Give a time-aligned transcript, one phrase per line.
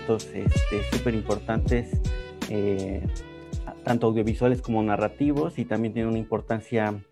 [0.00, 1.90] elementos súper este, importantes,
[2.48, 3.06] eh,
[3.84, 7.02] tanto audiovisuales como narrativos, y también tiene una importancia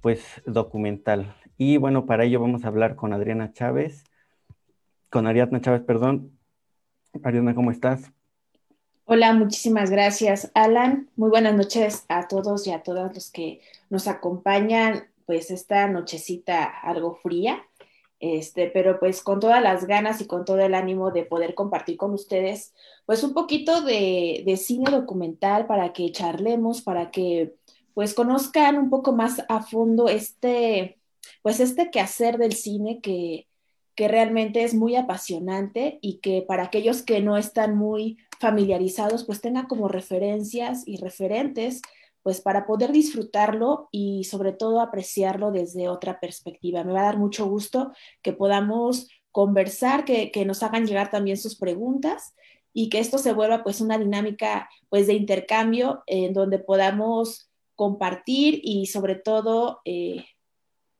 [0.00, 1.36] pues documental.
[1.56, 4.04] Y bueno, para ello vamos a hablar con Adriana Chávez,
[5.10, 6.38] con Ariadna Chávez, perdón.
[7.22, 8.10] Ariadna, ¿cómo estás?
[9.04, 11.10] Hola, muchísimas gracias, Alan.
[11.16, 16.64] Muy buenas noches a todos y a todas los que nos acompañan, pues esta nochecita
[16.64, 17.62] algo fría,
[18.22, 21.96] este, pero pues con todas las ganas y con todo el ánimo de poder compartir
[21.96, 22.72] con ustedes,
[23.04, 27.56] pues un poquito de, cine documental para que charlemos, para que
[27.94, 31.00] pues conozcan un poco más a fondo este,
[31.42, 33.48] pues este quehacer del cine que,
[33.96, 39.40] que realmente es muy apasionante y que para aquellos que no están muy familiarizados, pues
[39.40, 41.82] tengan como referencias y referentes,
[42.22, 46.84] pues para poder disfrutarlo y sobre todo apreciarlo desde otra perspectiva.
[46.84, 51.58] Me va a dar mucho gusto que podamos conversar, que, nos hagan llegar también sus
[51.58, 52.34] preguntas
[52.72, 58.60] y que esto se vuelva pues una dinámica pues de intercambio en donde podamos compartir
[58.62, 60.24] y sobre todo eh,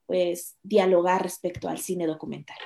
[0.07, 2.57] pues dialogar respecto al cine documental.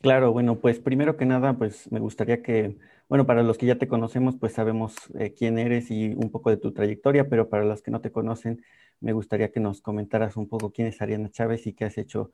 [0.00, 2.76] Claro, bueno, pues primero que nada, pues me gustaría que,
[3.08, 6.50] bueno, para los que ya te conocemos, pues sabemos eh, quién eres y un poco
[6.50, 8.62] de tu trayectoria, pero para los que no te conocen,
[9.00, 12.32] me gustaría que nos comentaras un poco quién es Ariana Chávez y qué has hecho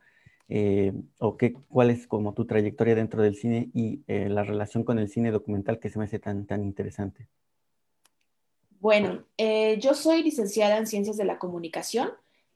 [0.49, 4.83] eh, o qué, cuál es como tu trayectoria dentro del cine y eh, la relación
[4.83, 7.29] con el cine documental que se me hace tan, tan interesante.
[8.81, 12.11] Bueno, yo soy licenciada en Ciencias de la Comunicación,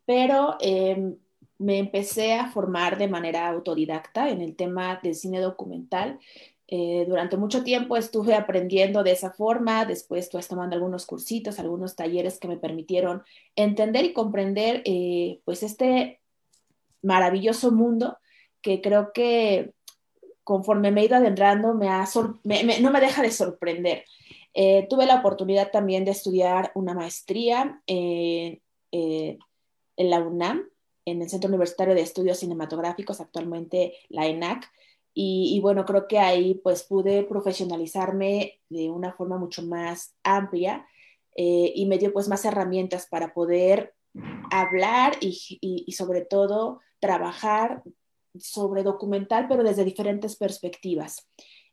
[0.04, 1.16] pero em,
[1.56, 6.18] me empecé a formar de manera autodidacta en el tema del cine documental.
[6.70, 11.96] Eh, durante mucho tiempo estuve aprendiendo de esa forma, después estuve tomando algunos cursitos, algunos
[11.96, 13.22] talleres que me permitieron
[13.56, 16.20] entender y comprender eh, pues este
[17.00, 18.18] maravilloso mundo
[18.60, 19.72] que creo que
[20.44, 21.88] conforme me he ido adentrando me
[22.80, 24.04] no me deja de sorprender.
[24.52, 28.60] Eh, tuve la oportunidad también de estudiar una maestría en
[29.96, 30.68] la UNAM
[31.06, 34.70] en el Centro Universitario de Estudios Cinematográficos, actualmente la ENAC.
[35.20, 40.86] Y, bueno, creo que ahí pues pude profesionalizarme de una forma mucho más amplia
[41.34, 43.94] eh, y me dio pues más herramientas para poder
[44.52, 47.82] hablar y, sobre todo trabajar
[48.38, 51.28] sobre documental, pero desde diferentes perspectivas.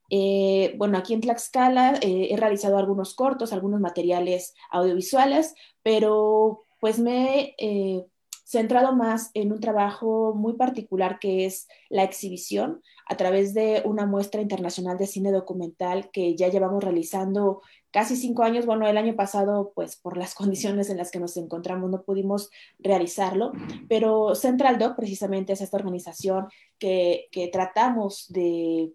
[0.10, 6.98] Eh, bueno, aquí en Tlaxcala eh, he realizado algunos cortos, algunos materiales audiovisuales, pero pues
[6.98, 8.08] me he
[8.46, 14.06] centrado más en un trabajo muy particular que es la exhibición a través de una
[14.06, 18.68] muestra internacional de cine documental que ya llevamos realizando casi cinco años.
[18.68, 22.52] Bueno, el año pasado, pues por las condiciones en las que nos encontramos, no pudimos
[22.78, 23.52] realizarlo,
[23.90, 28.92] pero Central Doc precisamente es esta organización que, que tratamos de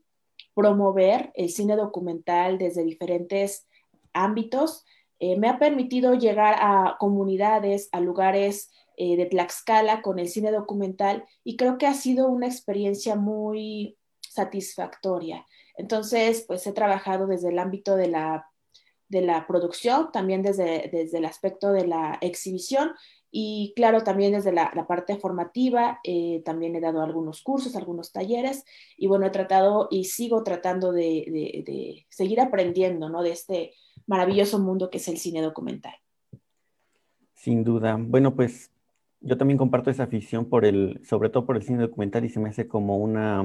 [0.55, 3.67] promover el cine documental desde diferentes
[4.12, 4.84] ámbitos.
[5.19, 8.71] Eh, me ha permitido llegar a comunidades, a lugares
[9.03, 13.97] eh, de Tlaxcala con el cine documental y creo que ha sido una experiencia muy
[14.21, 15.47] satisfactoria.
[15.78, 18.50] Entonces, pues he trabajado desde el ámbito de la,
[19.09, 22.91] de la producción, también desde, desde el aspecto de la exhibición
[23.31, 28.67] y claro, también desde la, parte formativa, eh, también he dado algunos cursos, algunos talleres
[28.99, 33.22] y bueno, he tratado y sigo tratando de, de, de seguir aprendiendo ¿no?
[33.22, 33.72] de este
[34.06, 35.94] maravilloso mundo que es el cine documental.
[37.32, 37.97] Sin duda.
[37.99, 38.71] Bueno, pues
[39.20, 42.41] yo también comparto esa afición por el, sobre todo por el cine documental y se
[42.41, 43.44] me hace como una,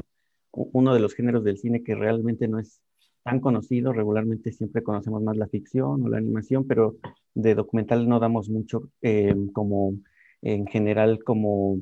[0.52, 2.82] uno de los géneros del cine que realmente no es
[3.24, 3.92] tan conocido.
[3.94, 6.96] Regularmente siempre conocemos más la ficción o la animación, pero
[7.34, 9.96] de documental no damos mucho eh, como
[10.42, 11.80] en general como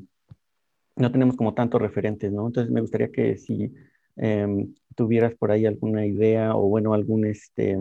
[0.96, 2.46] no tenemos como tantos referentes, ¿no?
[2.46, 3.72] Entonces me gustaría que si
[4.16, 7.80] em, tuvieras por ahí alguna idea o bueno, algún este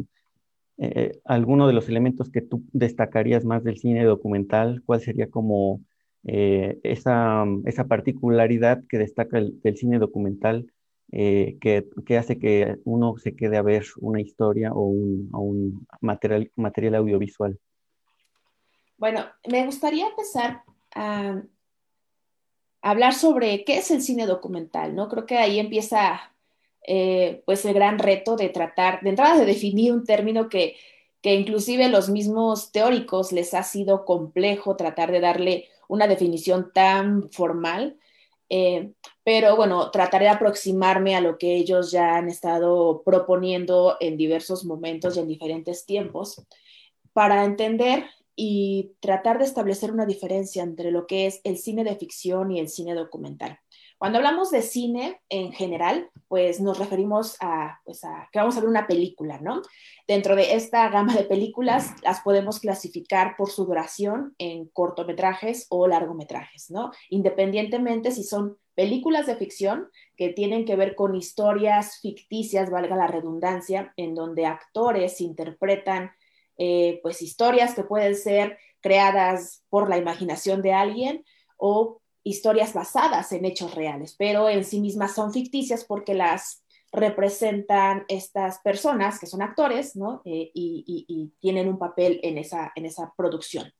[0.78, 5.82] eh, alguno de los elementos que tú destacarías más del cine documental, ¿cuál sería como
[6.26, 10.72] eh, esa, esa, particularidad que destaca el, del cine documental
[11.12, 15.88] eh, que, que, hace que uno se quede a ver una historia o un, un
[16.02, 17.60] material, material audiovisual?
[18.98, 20.64] Bueno, me gustaría empezar
[20.96, 21.42] a
[22.82, 25.10] hablar sobre qué es el cine documental, ¿no?
[25.10, 26.34] Creo que ahí empieza
[26.86, 30.76] eh, pues el gran reto de tratar, de entrada de definir un término que,
[31.22, 37.30] que inclusive los mismos teóricos les ha sido complejo tratar de darle una definición tan
[37.32, 37.98] formal,
[38.50, 38.94] eh,
[39.24, 44.66] pero bueno, trataré de aproximarme a lo que ellos ya han estado proponiendo en diversos
[44.66, 46.46] momentos y en diferentes tiempos
[47.14, 51.96] para entender y tratar de establecer una diferencia entre lo que es el cine de
[51.96, 53.60] ficción y el cine documental.
[54.04, 58.60] Cuando hablamos de cine en general, pues nos referimos a, pues a que vamos a
[58.60, 59.62] ver una película, ¿no?
[60.06, 65.88] Dentro de esta gama de películas las podemos clasificar por su duración en cortometrajes o
[65.88, 66.92] largometrajes, ¿no?
[67.12, 73.08] Independientemente si son películas de ficción que tienen que ver con historias ficticias, valga la
[73.08, 76.12] redundancia, en donde actores interpretan
[76.58, 81.24] eh, pues historias que pueden ser creadas por la imaginación de alguien
[81.56, 88.06] o historias basadas en hechos reales, pero en sí mismas son ficticias porque las representan
[88.08, 90.22] estas personas que son actores, ¿no?
[90.26, 93.74] Eh, y, tienen un papel en esa, en esa producción.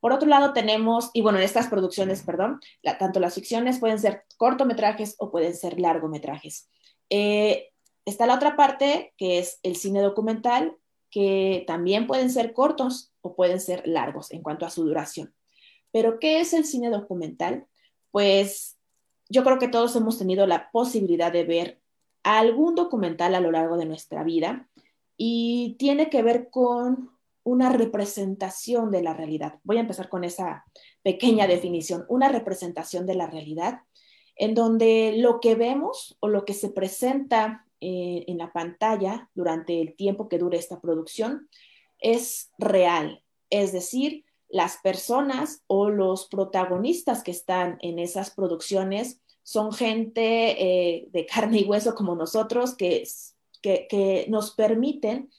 [0.00, 2.60] Por otro lado, tenemos, y bueno, en estas producciones, perdón,
[2.98, 6.70] tanto las ficciones pueden ser cortometrajes o pueden ser largometrajes.
[7.10, 7.70] Eh,
[8.04, 10.76] está la otra parte, que es el cine documental,
[11.10, 15.34] que también pueden ser cortos o pueden ser largos en cuanto a su duración.
[15.90, 17.66] Pero, ¿qué es el cine documental?
[18.10, 18.76] Pues
[19.28, 21.80] yo creo que todos hemos tenido la posibilidad de ver
[22.22, 24.68] algún documental a lo largo de nuestra vida
[25.16, 27.10] y tiene que ver con
[27.42, 29.58] una representación de la realidad.
[29.64, 30.64] Voy a empezar con esa
[31.02, 33.80] pequeña definición, una representación de la realidad
[34.36, 39.80] en donde lo que vemos o lo que se presenta eh, en la pantalla durante
[39.80, 41.48] el tiempo que dure esta producción
[41.98, 49.72] es real, es decir, las personas o los protagonistas que están en esas producciones son
[49.72, 53.04] gente eh, de carne y hueso como nosotros que,
[53.62, 55.30] que, nos permiten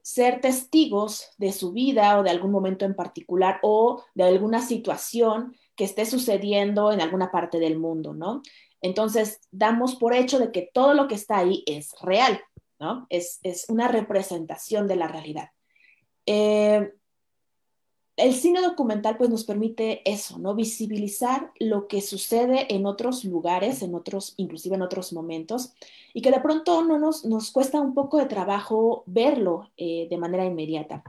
[0.00, 5.54] ser testigos de su vida o de algún momento en particular o de alguna situación
[5.76, 8.42] que esté sucediendo en alguna parte del mundo, ¿no?
[8.80, 12.40] Entonces, damos por hecho de que todo lo que está ahí es real,
[12.78, 13.06] ¿no?
[13.10, 15.50] Es, una representación de la realidad.
[16.24, 16.94] Eh,
[18.18, 20.54] el cine documental pues nos permite eso, ¿no?
[20.54, 25.72] Visibilizar lo que sucede en otros lugares, en otros, inclusive en otros momentos,
[26.12, 30.18] y que de pronto no nos, nos cuesta un poco de trabajo verlo eh, de
[30.18, 31.02] manera inmediata.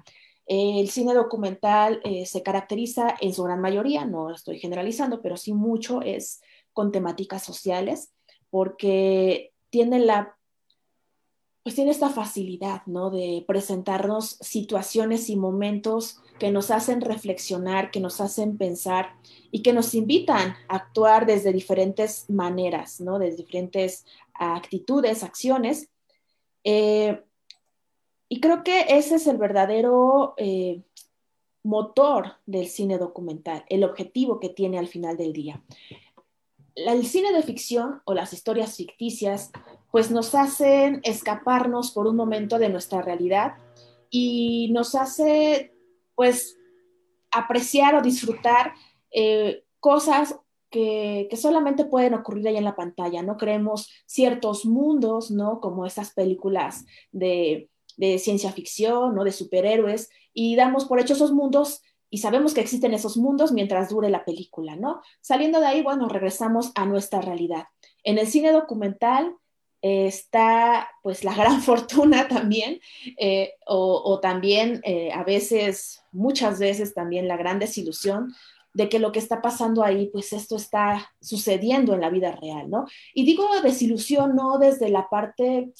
[0.46, 5.54] el cine documental eh, se caracteriza en su gran mayoría, no estoy generalizando, pero sí
[5.54, 6.42] mucho es
[6.74, 8.14] con temáticas sociales,
[8.50, 10.39] porque tiene la
[11.70, 13.12] pues tiene esta facilidad, ¿no?
[13.12, 19.14] De presentarnos situaciones y momentos que nos hacen reflexionar, que nos hacen pensar
[19.52, 23.20] y que nos invitan a actuar desde diferentes maneras, ¿no?
[23.20, 25.92] Desde diferentes actitudes, acciones.
[26.64, 27.22] Eh,
[28.30, 30.82] y creo que ese es el verdadero eh,
[31.62, 35.62] motor del cine documental, el objetivo que tiene al final del día.
[36.74, 39.52] El cine de ficción o las historias ficticias
[39.92, 43.54] pues nos hacen escaparnos por un momento de nuestra realidad
[44.10, 45.74] y nos hace
[46.16, 46.58] pues
[47.32, 48.74] apreciar o disfrutar
[49.12, 50.36] eh, cosas
[50.70, 53.38] que, solamente pueden ocurrir ahí en la pantalla, ¿no?
[53.38, 55.60] Creemos ciertos mundos, ¿no?
[55.60, 59.24] Como esas películas de, de ciencia ficción, ¿no?
[59.24, 61.82] De superhéroes, y damos por hecho esos mundos
[62.12, 65.02] y sabemos que existen esos mundos mientras dure la película, ¿no?
[65.22, 67.66] Saliendo de ahí, bueno, regresamos a nuestra realidad.
[68.04, 69.36] En el cine documental
[69.82, 72.80] está pues la gran fortuna también,
[73.18, 78.34] eh, o, también eh, a veces, muchas veces también la gran desilusión
[78.74, 82.70] de que lo que está pasando ahí, pues esto está sucediendo en la vida real,
[82.70, 82.86] ¿no?
[83.14, 85.72] Y digo desilusión no desde la parte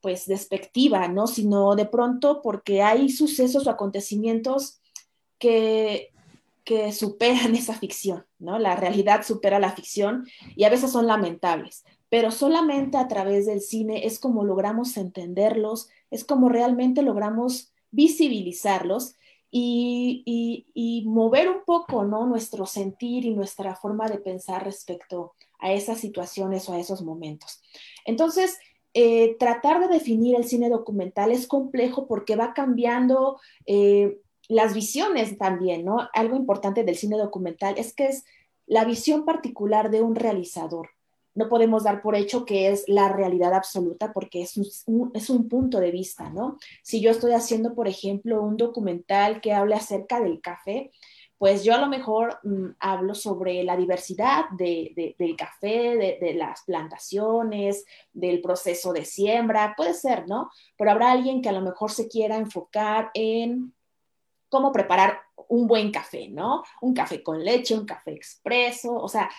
[0.00, 1.26] pues despectiva, ¿no?
[1.26, 4.80] Sino de pronto porque hay sucesos o acontecimientos
[5.38, 6.12] que,
[6.64, 8.58] que superan esa ficción, ¿no?
[8.58, 13.62] La realidad supera la ficción y a veces son lamentables pero solamente a través del
[13.62, 19.14] cine es como logramos entenderlos, es como realmente logramos visibilizarlos
[19.50, 22.26] y, mover un poco ¿no?
[22.26, 27.60] nuestro sentir y nuestra forma de pensar respecto a esas situaciones o a esos momentos.
[28.04, 28.58] Entonces,
[28.92, 35.38] eh, tratar de definir el cine documental es complejo porque va cambiando eh, las visiones
[35.38, 36.08] también, ¿no?
[36.12, 38.24] Algo importante del cine documental es que es
[38.66, 40.90] la visión particular de un realizador
[41.34, 45.48] no podemos dar por hecho que es la realidad absoluta porque es un, es un
[45.48, 46.58] punto de vista, ¿no?
[46.82, 50.90] Si yo estoy haciendo, por ejemplo, un documental que hable acerca del café,
[51.38, 56.34] pues yo a lo mejor mm, hablo sobre la diversidad de, del café, de, de,
[56.34, 60.50] las plantaciones, del proceso de siembra, puede ser, ¿no?
[60.76, 63.72] Pero habrá alguien que a lo mejor se quiera enfocar en
[64.50, 66.62] cómo preparar un buen café, ¿no?
[66.82, 69.30] Un café con leche, un café expreso, o sea,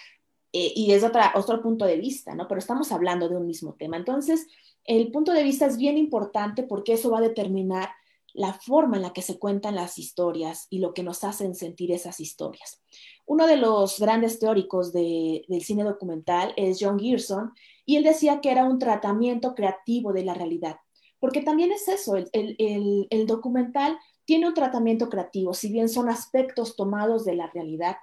[0.53, 2.47] eh, y desde otra, otro punto de vista, ¿no?
[2.47, 3.97] Pero estamos hablando de un mismo tema.
[3.97, 4.47] Entonces,
[4.85, 7.89] el punto de vista es bien importante porque eso va a determinar
[8.33, 11.91] la forma en la que se cuentan las historias y lo que nos hacen sentir
[11.91, 12.81] esas historias.
[13.25, 17.51] Uno de los grandes teóricos del cine documental es John Gearson,
[17.85, 20.77] y él decía que era un tratamiento creativo de la realidad,
[21.19, 27.25] porque también es eso, el documental tiene un tratamiento creativo, si bien son aspectos tomados
[27.25, 27.97] de la realidad,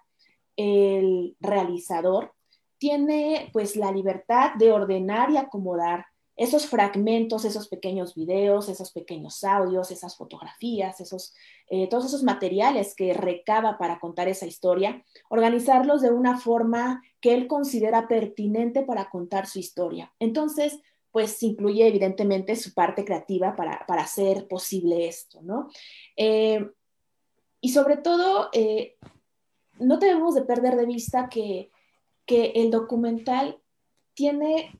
[0.57, 2.35] el realizador
[2.78, 6.06] tiene pues la libertad de ordenar y acomodar
[6.38, 11.35] esos fragmentos, esos pequeños videos, esos pequeños audios, esas fotografías, esos,
[11.68, 17.35] eh, todos esos materiales que recaba para contar esa historia, organizarlos de una forma que
[17.35, 20.14] él considera pertinente para contar su historia.
[20.20, 20.78] Entonces,
[21.11, 25.68] pues incluye evidentemente su parte creativa para, hacer posible esto, ¿no?
[26.16, 26.70] Eh,
[27.61, 28.97] y sobre todo, eh,
[29.80, 31.73] no debemos de perder de vista que,
[32.28, 33.58] que el documental
[34.14, 34.78] tiene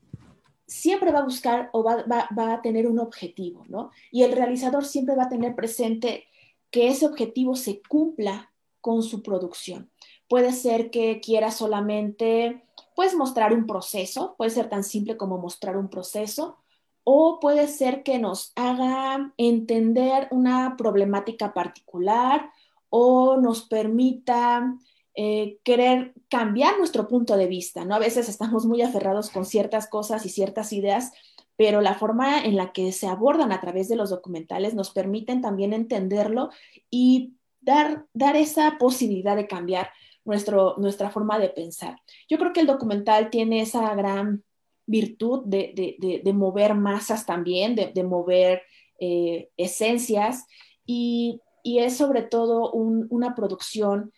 [0.67, 2.05] siempre va a buscar o va,
[2.53, 3.89] a tener un objetivo, ¿no?
[4.11, 6.25] Y el realizador siempre va a tener presente
[6.69, 9.89] que ese objetivo se cumpla con su producción.
[10.27, 12.63] Puede ser que quiera solamente,
[12.95, 16.59] pues, mostrar un proceso, puede ser tan simple como mostrar un proceso,
[17.03, 22.51] o puede ser que nos haga entender una problemática particular
[22.89, 24.77] o nos permita
[25.21, 27.93] eh, querer cambiar nuestro punto de vista, ¿no?
[27.93, 31.11] A veces estamos muy aferrados con ciertas cosas y ciertas ideas,
[31.57, 35.41] pero la forma en la que se abordan a través de los documentales nos permiten
[35.41, 36.51] también entenderlo
[36.89, 39.89] y dar, dar esa posibilidad de cambiar
[40.23, 41.97] nuestro, nuestra forma de pensar.
[42.29, 44.45] Yo creo que el documental tiene esa gran
[44.85, 48.61] virtud de, mover masas también, de, mover
[49.01, 50.45] eh, esencias
[50.85, 54.13] y, es sobre todo una producción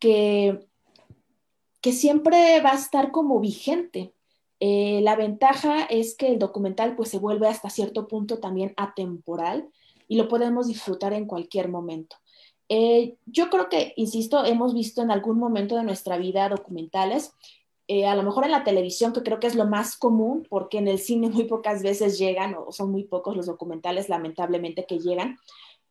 [0.00, 0.66] que,
[1.80, 4.12] que siempre va a estar como vigente.
[4.58, 9.68] Eh, la ventaja es que el documental pues se vuelve hasta cierto punto también atemporal
[10.08, 12.16] y lo podemos disfrutar en cualquier momento.
[12.68, 17.32] Eh, yo creo que, insisto, hemos visto en algún momento de nuestra vida documentales,
[17.88, 20.78] eh, a lo mejor en la televisión, que creo que es lo más común, porque
[20.78, 25.00] en el cine muy pocas veces llegan, o son muy pocos los documentales, lamentablemente, que
[25.00, 25.38] llegan.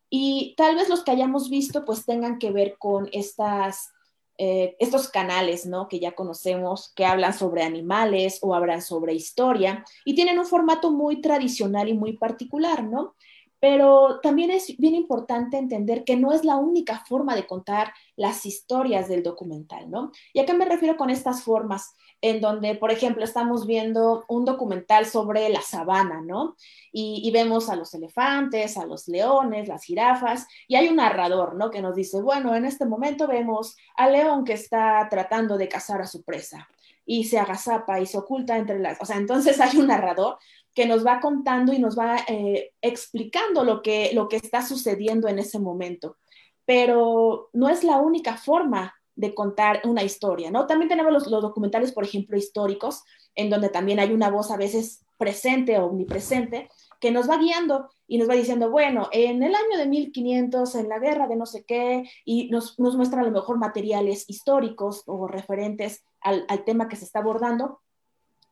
[0.10, 3.92] Y tal vez los que hayamos visto, pues tengan que ver con estas
[4.42, 5.90] eh, estos canales, ¿no?
[5.90, 10.92] Que ya conocemos, que hablan sobre animales o hablan sobre historia y tienen un formato
[10.92, 13.16] muy tradicional y muy particular, ¿no?
[13.60, 18.46] Pero también es bien importante entender que no es la única forma de contar las
[18.46, 20.14] historias del documental, ¿no?
[20.32, 21.94] ¿Y a qué me refiero con estas formas?
[22.22, 26.56] En donde, por ejemplo, estamos viendo un documental sobre la sabana, ¿no?
[26.92, 31.72] Y, vemos a los elefantes, a los leones, las jirafas, y hay un narrador, ¿no?
[31.72, 36.02] Que nos dice, bueno, en este momento vemos al león que está tratando de cazar
[36.02, 36.68] a su presa
[37.06, 40.38] y se agazapa y se oculta entre las, o sea, entonces hay un narrador
[40.76, 45.28] que nos va contando y nos va eh, explicando lo que, lo que está sucediendo
[45.28, 46.18] en ese momento.
[46.66, 50.66] Pero no es la única forma de contar una historia, ¿no?
[50.66, 53.04] También tenemos los, documentales, por ejemplo, históricos,
[53.36, 56.70] en donde también hay una voz a veces presente o omnipresente
[57.02, 60.88] que nos va guiando y nos va diciendo, bueno, en el año de 1500, en
[60.88, 65.04] la guerra de no sé qué, y nos, nos muestra a lo mejor materiales históricos
[65.06, 67.82] o referentes al, al tema que se está abordando,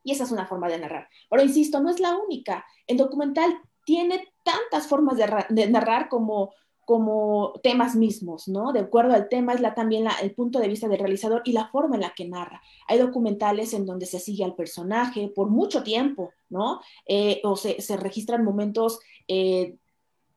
[0.04, 1.08] y esa es una forma de narrar.
[1.30, 2.66] Pero insisto, no es la única.
[2.88, 6.54] El documental tiene tantas formas de, narrar como,
[6.88, 8.72] como temas mismos, ¿no?
[8.72, 11.67] De acuerdo al tema es la, también el punto de vista del realizador y la
[11.67, 12.62] forma en la que narra.
[12.88, 16.79] Hay documentales en donde se sigue al personaje por mucho tiempo, ¿no?
[17.06, 19.75] Eh, o se, registran momentos eh,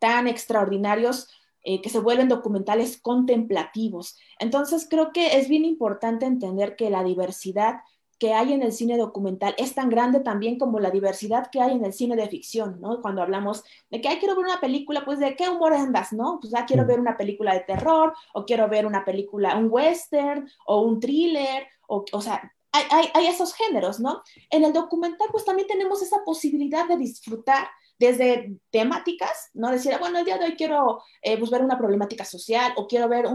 [0.00, 1.28] tan extraordinarios
[1.62, 4.18] eh, que se vuelven documentales contemplativos.
[4.40, 7.76] Entonces, creo que es bien importante entender que la diversidad
[8.20, 11.72] que hay en el cine documental es tan grande también como la diversidad que hay
[11.72, 13.00] en el cine de ficción, ¿no?
[13.00, 16.38] Cuando hablamos de que, ay, quiero ver una película, pues, ¿de qué humor andas, no?
[16.38, 20.48] Pues, ya quiero ver una película de terror, o quiero ver una película, un western,
[20.66, 24.22] o un thriller, o, o sea, hay, hay, hay esos géneros, ¿no?
[24.50, 27.68] En el documental, pues, también tenemos esa posibilidad de disfrutar
[28.00, 29.70] desde temáticas, ¿no?
[29.70, 33.10] Decir, bueno, el día de hoy quiero eh, pues, ver una problemática social o quiero
[33.10, 33.26] ver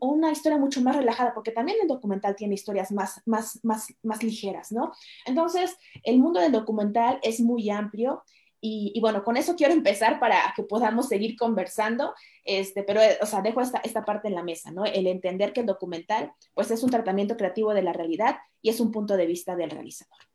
[0.00, 4.24] una historia mucho más relajada, porque también el documental tiene historias más, más, más, más
[4.24, 4.90] ligeras, ¿no?
[5.24, 8.24] Entonces, el mundo del documental es muy amplio
[8.60, 12.12] y, bueno, con eso quiero empezar para que podamos seguir conversando,
[12.44, 14.84] este, pero, o sea, dejo esta, esta parte en la mesa, ¿no?
[14.84, 18.80] El entender que el documental, pues, es un tratamiento creativo de la realidad y es
[18.80, 20.31] un punto de vista del realizador.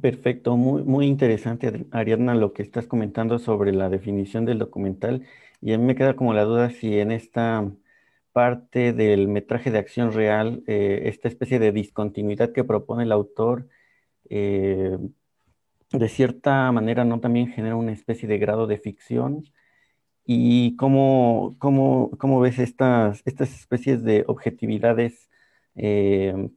[0.00, 5.26] Perfecto, muy, muy interesante, Ariadna, lo que estás comentando sobre la definición del documental.
[5.60, 7.70] Y a mí me queda como la duda si en esta
[8.32, 13.68] parte del metraje de acción real, eh, esta especie de discontinuidad que propone el autor,
[14.28, 14.96] eh,
[15.92, 19.44] de cierta manera no también genera una especie de grado de ficción?
[20.24, 25.28] ¿Y cómo, cómo, cómo ves estas, estas especies de objetividades?
[25.74, 26.50] Eh,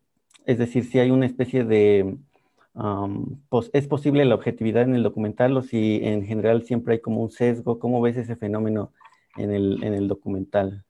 [0.45, 2.17] es decir, si hay una especie de...
[3.73, 7.29] ¿Es posible la objetividad en el documental o si en general siempre hay como un
[7.29, 7.79] sesgo?
[7.79, 8.91] ¿Cómo ves ese fenómeno
[9.37, 10.83] en el, en el documental?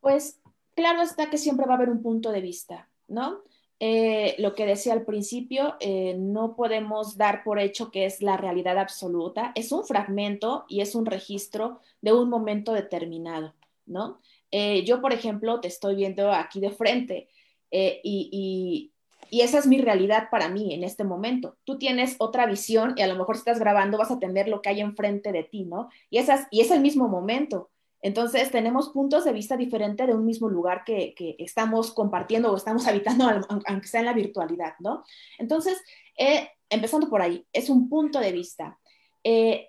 [0.00, 0.40] Pues
[0.74, 3.42] claro está que siempre va a haber un punto de vista, ¿no?
[3.80, 8.36] Eh, lo que decía al principio, eh, no podemos dar por hecho que es la
[8.36, 13.54] realidad absoluta, es un fragmento y es un registro de un momento determinado,
[13.86, 14.20] ¿no?
[14.50, 17.28] Eh, yo, por ejemplo, te estoy viendo aquí de frente
[17.70, 18.90] y,
[19.30, 21.56] esa es mi realidad para mí en este momento.
[21.64, 24.62] Tú tienes otra visión y a lo mejor si estás grabando vas a tener lo
[24.62, 25.88] que hay enfrente de ti, ¿no?
[26.10, 27.70] Y, esas, y es el mismo momento.
[28.00, 32.86] Entonces, tenemos puntos de vista diferentes de un mismo lugar que, estamos compartiendo o estamos
[32.88, 33.28] habitando,
[33.66, 35.04] aunque sea en la virtualidad, ¿no?
[35.38, 35.82] Entonces,
[36.16, 38.78] eh, empezando por ahí, es un punto de vista.
[39.24, 39.68] Eh,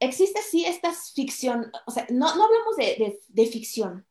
[0.00, 4.06] existe sí esta ficción, o sea, no, hablamos de, ficción.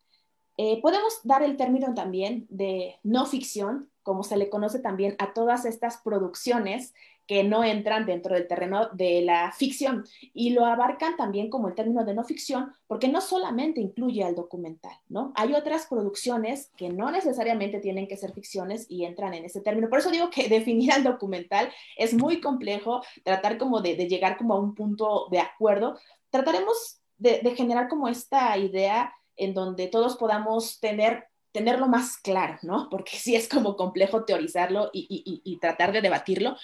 [0.58, 5.34] Eh, podemos dar el término también de no ficción, como se le conoce también a
[5.34, 6.94] todas estas producciones
[7.28, 11.76] que no entran dentro del terreno de la ficción y lo abarcan también como el
[11.76, 15.32] término de no ficción porque no solamente incluye al documental, ¿no?
[15.36, 19.90] Hay otras producciones que no necesariamente tienen que ser ficciones y entran en ese término.
[19.90, 24.56] Por eso digo que definir al documental es muy complejo, tratar como de, llegar como
[24.56, 25.98] a un punto de acuerdo.
[26.30, 32.90] Trataremos de, generar como esta idea en donde todos podamos tener tenerlo más claro, ¿no?
[32.90, 36.58] Porque sí es como complejo teorizarlo y, y tratar de debatirlo,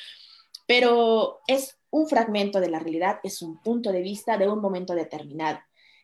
[0.67, 4.93] pero es un fragmento de la realidad, es un punto de vista de un momento
[4.93, 5.60] determinado.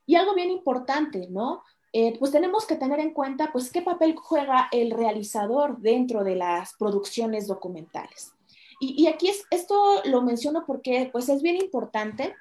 [0.05, 1.63] Y algo bien importante, ¿no?
[1.97, 6.35] Eh, pues tenemos que tener en cuenta, pues, qué papel juega el realizador dentro de
[6.35, 8.33] las producciones documentales.
[8.81, 12.35] Y, aquí es, esto lo menciono porque, pues, es bien importante,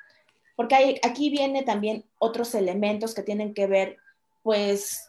[0.56, 3.98] porque hay, aquí viene también otros elementos que tienen que ver,
[4.42, 5.08] pues,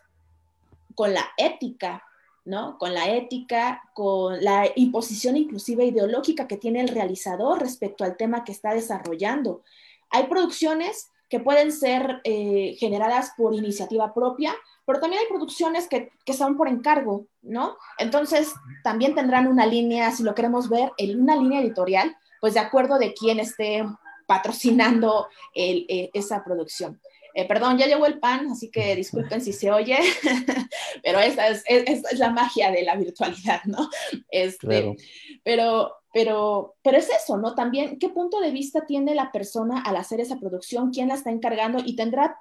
[0.96, 2.04] con la ética
[2.46, 2.78] ¿no?
[2.78, 8.44] Con la ética, con la imposición inclusive ideológica que tiene el realizador respecto al tema
[8.44, 9.64] que está desarrollando.
[10.12, 14.54] Hay producciones que pueden ser eh, generadas por iniciativa propia,
[14.86, 17.78] pero también hay producciones que, que, son por encargo, ¿no?
[17.98, 18.54] Entonces,
[18.84, 23.00] también tendrán una línea, si lo queremos ver, en una línea editorial, pues de acuerdo
[23.00, 23.84] de quién esté
[24.28, 27.02] patrocinando eh, esa producción.
[27.38, 30.00] Eh, perdón, ya llegó el pan, así que disculpen si se oye,
[31.04, 33.90] pero esa es, es, la magia de la virtualidad, ¿no?
[34.30, 34.96] Este,
[35.44, 37.54] pero, pero, pero es eso, ¿no?
[37.54, 40.92] También, ¿qué punto de vista tiene la persona al hacer esa producción?
[40.92, 41.80] ¿Quién la está encargando?
[41.86, 42.40] Y tendrá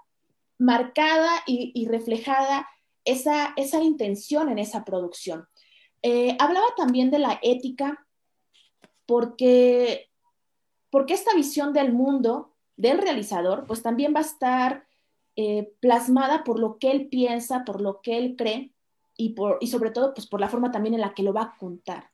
[0.58, 2.68] marcada y, reflejada
[3.04, 5.48] esa, esa intención en esa producción.
[6.02, 8.06] Eh, hablaba también de la ética
[9.06, 10.08] porque,
[10.90, 14.86] porque esta visión del mundo del realizador, pues también va a estar
[15.36, 18.72] eh, plasmada por lo que él piensa, por lo que él cree
[19.16, 21.42] y, por, y sobre todo pues por la forma también en la que lo va
[21.42, 22.10] a contar.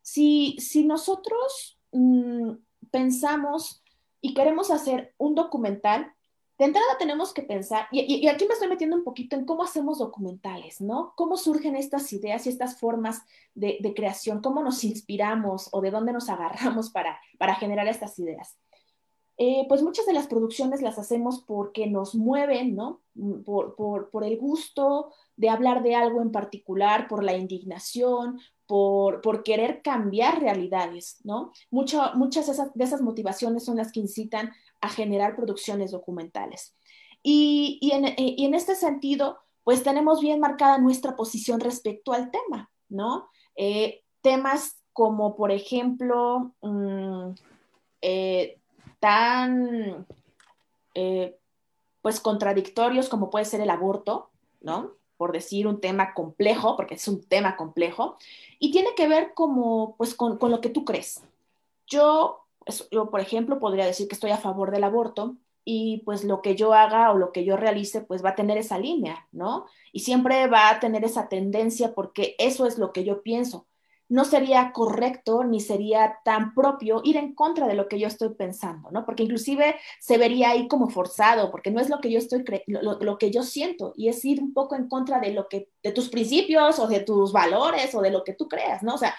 [0.00, 2.52] Si, si nosotros mm,
[2.90, 3.82] pensamos
[4.20, 6.12] y queremos hacer un documental,
[6.58, 9.98] de entrada tenemos que pensar, y, aquí me estoy metiendo un poquito en cómo hacemos
[9.98, 11.12] documentales, ¿no?
[11.16, 13.22] Cómo surgen estas ideas y estas formas
[13.54, 18.18] de, de creación, cómo nos inspiramos o de dónde nos agarramos para, para generar estas
[18.18, 18.56] ideas.
[19.38, 23.00] Eh, pues muchas de las producciones las hacemos porque nos mueven, ¿no?
[23.14, 29.82] Mm, por, el gusto de hablar de algo en particular, por la indignación, por, querer
[29.82, 31.52] cambiar realidades, ¿no?
[31.70, 36.74] muchas de esas, motivaciones son las que incitan a generar producciones documentales.
[37.22, 43.28] Y, en, este sentido, pues tenemos bien marcada nuestra posición respecto al tema, ¿no?
[43.56, 47.32] Eh, temas como, por ejemplo, mm,
[48.00, 48.61] eh,
[49.02, 50.06] tan
[50.94, 51.36] eh,
[52.02, 54.92] pues contradictorios como puede ser el aborto, ¿no?
[55.16, 58.16] Por decir un tema complejo, porque es un tema complejo,
[58.60, 61.24] y tiene que ver como, pues, con, lo que tú crees.
[61.88, 62.44] Yo,
[62.92, 65.34] yo, por ejemplo, podría decir que estoy a favor del aborto
[65.64, 68.56] y pues lo que yo haga o lo que yo realice, pues va a tener
[68.56, 69.66] esa línea, ¿no?
[69.92, 73.66] Y siempre va a tener esa tendencia porque eso es lo que yo pienso
[74.12, 78.34] no sería correcto ni sería tan propio ir en contra de lo que yo estoy
[78.34, 79.06] pensando, ¿no?
[79.06, 83.16] Porque inclusive se vería ahí como forzado, porque no es lo que yo estoy lo,
[83.16, 86.10] que yo siento y es ir un poco en contra de lo que de tus
[86.10, 88.96] principios o de tus valores o de lo que tú creas, ¿no?
[88.96, 89.14] O sea,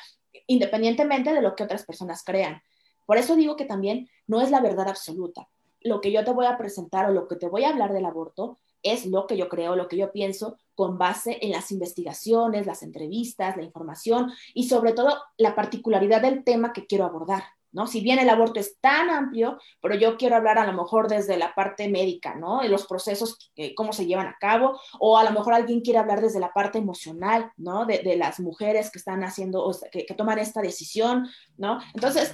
[0.45, 2.61] independientemente de lo que otras personas crean.
[3.07, 5.49] Por eso digo que también no es la verdad absoluta.
[5.81, 8.05] Lo que yo te voy a presentar o lo que te voy a hablar del
[8.05, 12.65] aborto es lo que yo creo, lo que yo pienso, con base en las investigaciones,
[12.65, 17.87] las entrevistas, la información y sobre todo la particularidad del tema que quiero abordar, ¿no?
[17.87, 21.37] Si bien el aborto es tan amplio, pero yo quiero hablar a lo mejor desde
[21.37, 22.61] la parte médica, ¿no?
[22.61, 25.99] De los procesos, eh, cómo se llevan a cabo, o a lo mejor alguien quiere
[25.99, 27.85] hablar desde la parte emocional, ¿no?
[27.85, 31.79] De, las mujeres que están haciendo, o que, que toman esta decisión, ¿no?
[31.95, 32.33] Entonces,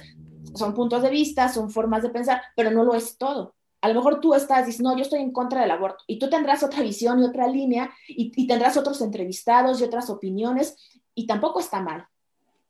[0.54, 3.54] son puntos de vista, son formas de pensar, pero no lo es todo.
[3.80, 6.28] A lo mejor tú estás diciendo, no, yo estoy en contra del aborto, y tú
[6.28, 10.76] tendrás otra visión y otra línea, y, y tendrás otros entrevistados y otras opiniones,
[11.14, 12.06] y tampoco está mal,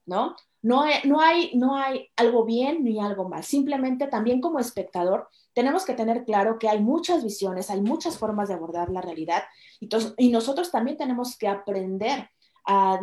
[0.07, 0.37] ¿no?
[0.63, 3.43] No hay, no, hay, no hay algo bien ni algo mal.
[3.43, 8.49] Simplemente también como espectador tenemos que tener claro que hay muchas visiones, hay muchas formas
[8.49, 9.43] de abordar la realidad
[9.81, 12.29] y, y nosotros también tenemos que aprender
[12.65, 13.01] a,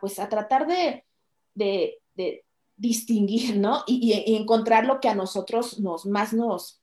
[0.00, 1.04] pues, a tratar de,
[1.54, 2.44] de,
[2.76, 3.82] distinguir ¿no?
[3.86, 6.80] Y, encontrar lo que a nosotros nos, más nos,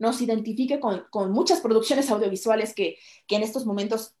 [0.00, 2.96] nos identifique con, muchas producciones audiovisuales que,
[3.28, 4.16] que en estos momentos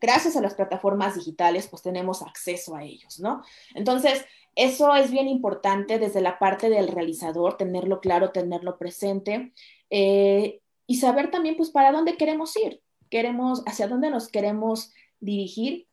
[0.00, 3.42] gracias a las plataformas digitales, pues tenemos acceso a ellos, ¿no?
[3.74, 4.24] Entonces,
[4.56, 9.52] eso es bien importante desde la parte del realizador, tenerlo claro, tenerlo presente
[9.90, 15.86] eh, y saber también, pues, para dónde queremos ir, queremos, hacia dónde nos queremos dirigir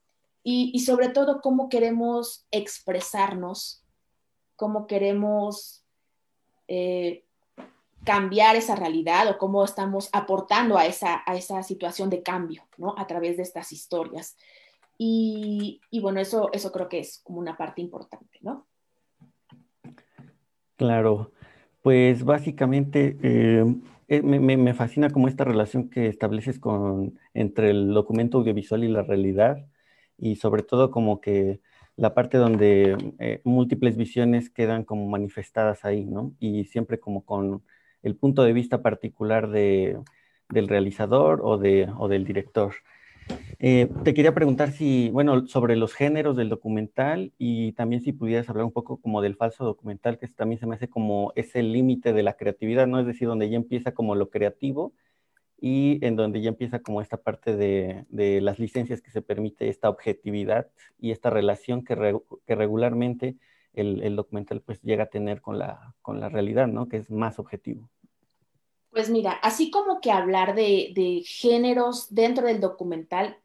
[0.43, 3.83] y, sobre todo cómo queremos expresarnos,
[4.55, 5.83] cómo queremos
[6.69, 7.25] eh,
[8.07, 12.95] cambiar esa realidad o cómo estamos aportando a esa, a esa situación de cambio, ¿no?
[12.97, 14.37] A través de estas historias.
[14.97, 18.65] Y, y, bueno, eso, eso creo que es como una parte importante, ¿no?
[20.77, 21.33] Claro,
[21.81, 23.65] pues básicamente eh,
[24.07, 29.03] eh, me, fascina como esta relación que estableces con, entre el documento audiovisual y la
[29.03, 29.65] realidad
[30.17, 31.59] y sobre todo como que
[31.97, 36.31] la parte donde eh, múltiples visiones quedan como manifestadas ahí, ¿no?
[36.39, 37.63] Y siempre como con
[38.03, 39.97] el punto de vista particular de,
[40.49, 42.73] del realizador o, de, o del director.
[43.59, 48.49] Eh, te quería preguntar si, bueno, sobre los géneros del documental y también si pudieras
[48.49, 52.13] hablar un poco como del falso documental, que también se me hace como ese límite
[52.13, 52.99] de la creatividad, ¿no?
[52.99, 54.93] Es decir, donde ya empieza como lo creativo
[55.59, 59.69] y en donde ya empieza como esta parte de, de las licencias que se permite
[59.69, 60.67] esta objetividad
[60.99, 63.35] y esta relación que, que regularmente
[63.81, 66.87] el, documental pues llega a tener con la, con la realidad, ¿no?
[66.87, 67.89] Que es más objetivo.
[68.91, 73.37] Pues mira, así como que hablar de, de géneros dentro del documental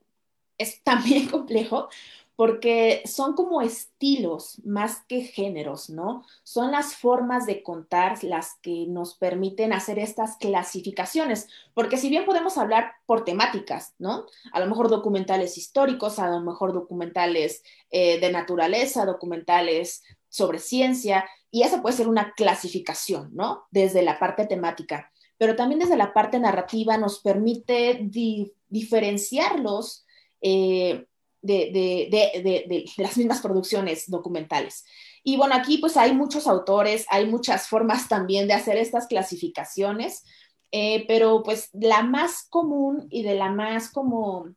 [0.58, 1.88] es también complejo,
[2.34, 6.24] porque son como estilos más que géneros, ¿no?
[6.42, 12.24] Son las formas de contar las que nos permiten hacer estas clasificaciones, porque si bien
[12.24, 14.26] podemos hablar por temáticas, ¿no?
[14.52, 21.24] A lo mejor documentales históricos, a lo mejor documentales eh, de naturaleza, documentales sobre ciencia,
[21.50, 23.64] y esa puede ser una clasificación, ¿no?
[23.70, 28.08] Desde la parte temática, pero también desde la parte narrativa nos permite
[28.68, 30.06] diferenciarlos.
[30.40, 31.06] Eh,
[31.42, 34.84] de, las mismas producciones documentales.
[35.24, 40.24] Y bueno, aquí pues hay muchos autores, hay muchas formas también de hacer estas clasificaciones,
[40.70, 44.54] eh, pero pues la más común y de la más como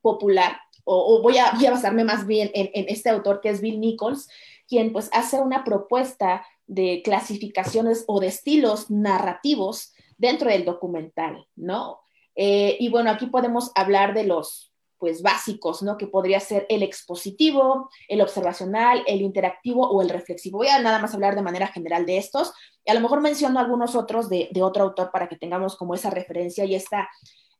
[0.00, 3.80] popular, o, voy, a, voy, basarme más bien en, en, este autor que es Bill
[3.80, 4.28] Nichols,
[4.72, 12.00] quien pues hace una propuesta de clasificaciones o de estilos narrativos dentro del documental, ¿no?
[12.34, 15.98] Eh, y bueno, aquí podemos hablar de los pues básicos, ¿no?
[15.98, 20.56] Que podría ser el expositivo, el observacional, el interactivo o el reflexivo.
[20.56, 23.60] Voy a nada más hablar de manera general de estos y a lo mejor menciono
[23.60, 27.10] algunos otros de, otro autor para que tengamos como esa referencia y esta,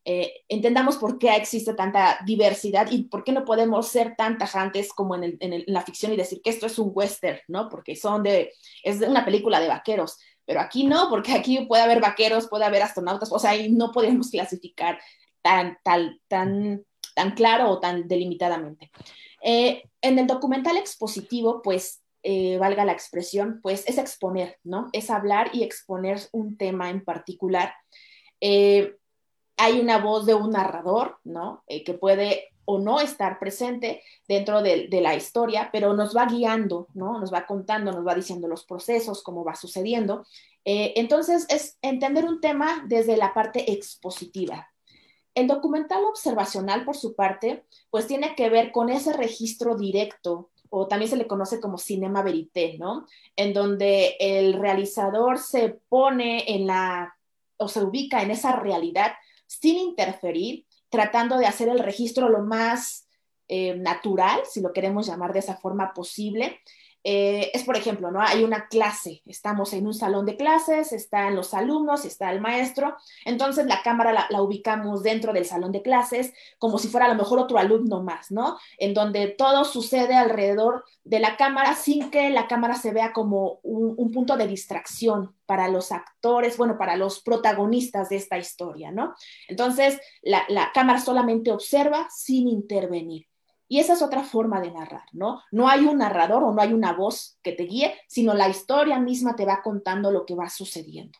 [0.04, 4.92] eh, entendamos por qué existe tanta diversidad y por qué no podemos ser tan tajantes
[4.92, 7.68] como en, la ficción y decir que esto es un western, ¿no?
[7.68, 10.18] Porque son de, es una película de vaqueros.
[10.44, 13.92] Pero aquí no, porque aquí puede haber vaqueros, puede haber astronautas, o sea, y no
[13.92, 14.98] podemos clasificar
[15.42, 16.84] tan, tal, tan
[17.14, 18.90] tan claro o tan delimitadamente.
[19.42, 24.88] Eh, en el documental expositivo, pues, eh, valga la expresión, pues es exponer, ¿no?
[24.92, 27.74] Es hablar y exponer un tema en particular.
[28.40, 28.94] Eh,
[29.56, 31.64] hay una voz de un narrador, ¿no?
[31.68, 37.18] que puede o no estar presente dentro de, la historia, pero nos va guiando, ¿no?
[37.18, 40.24] Nos va contando, nos va diciendo los procesos, cómo va sucediendo.
[40.64, 44.72] entonces, es entender un tema desde la parte expositiva,
[45.34, 50.88] el documental observacional, por su parte, pues tiene que ver con ese registro directo, o
[50.88, 53.06] también se le conoce como cinema verité, ¿no?
[53.36, 57.16] En donde el realizador se pone en la,
[57.56, 59.12] o se ubica en esa realidad
[59.60, 63.08] sin interferir, tratando de hacer el registro lo más
[63.48, 66.60] eh, natural, si lo queremos llamar de esa forma posible,
[67.04, 68.20] eh, es, por ejemplo, ¿no?
[68.20, 72.96] Hay una clase, estamos en un salón de clases, están los alumnos, está el maestro,
[73.24, 77.16] entonces la cámara la, ubicamos dentro del salón de clases, como si fuera a lo
[77.16, 78.56] mejor otro alumno más, ¿no?
[78.78, 83.58] En donde todo sucede alrededor de la cámara sin que la cámara se vea como
[83.62, 89.14] un, punto de distracción para los actores, bueno, para los protagonistas de esta historia, ¿no?
[89.48, 93.31] Entonces, la, la cámara solamente observa sin intervenir.
[93.72, 95.40] Y esa es otra forma de narrar, ¿no?
[95.50, 99.00] No hay un narrador o no hay una voz que te guíe, sino la historia
[99.00, 101.18] misma te va contando lo que va sucediendo.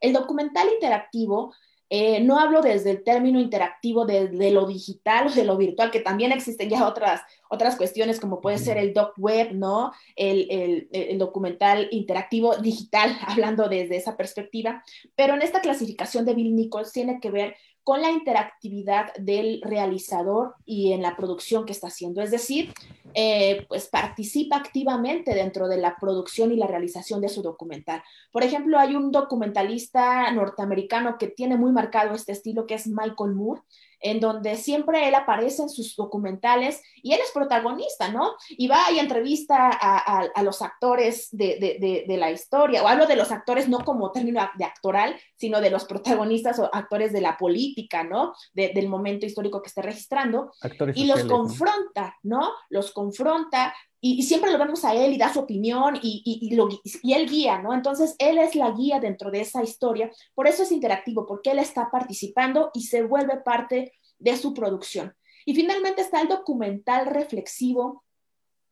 [0.00, 1.52] El documental interactivo,
[1.90, 5.98] eh, no hablo desde el término interactivo de, lo digital o de lo virtual, que
[5.98, 9.90] también existen ya otras, otras cuestiones como puede ser el doc web, ¿no?
[10.14, 14.84] El, el, documental interactivo digital, hablando desde esa perspectiva,
[15.16, 17.56] pero en esta clasificación de Bill Nichols tiene que ver
[17.88, 22.20] con la interactividad del realizador y en la producción que está haciendo.
[22.20, 22.74] Es decir,
[23.14, 28.02] eh, pues participa activamente dentro de la producción y la realización de su documental.
[28.30, 33.34] Por ejemplo, hay un documentalista norteamericano que tiene muy marcado este estilo, que es Michael
[33.34, 33.62] Moore,
[34.00, 38.34] en donde siempre él aparece en sus documentales y él es protagonista, ¿no?
[38.48, 43.68] Y va y entrevista a, los actores de, la historia, o hablo de los actores
[43.68, 48.34] no como término de actoral, sino de los protagonistas o actores de la política, ¿no?
[48.54, 50.52] del momento histórico que esté registrando.
[50.94, 52.52] y los confronta, ¿no?
[52.70, 56.56] Los confronta y, siempre lo vemos a él y da su opinión y, y,
[57.02, 57.74] y, él guía, ¿no?
[57.74, 61.58] Entonces, él es la guía dentro de esa historia, por eso es interactivo, porque él
[61.58, 65.14] está participando y se vuelve parte de su producción.
[65.44, 68.04] Y finalmente está el documental reflexivo,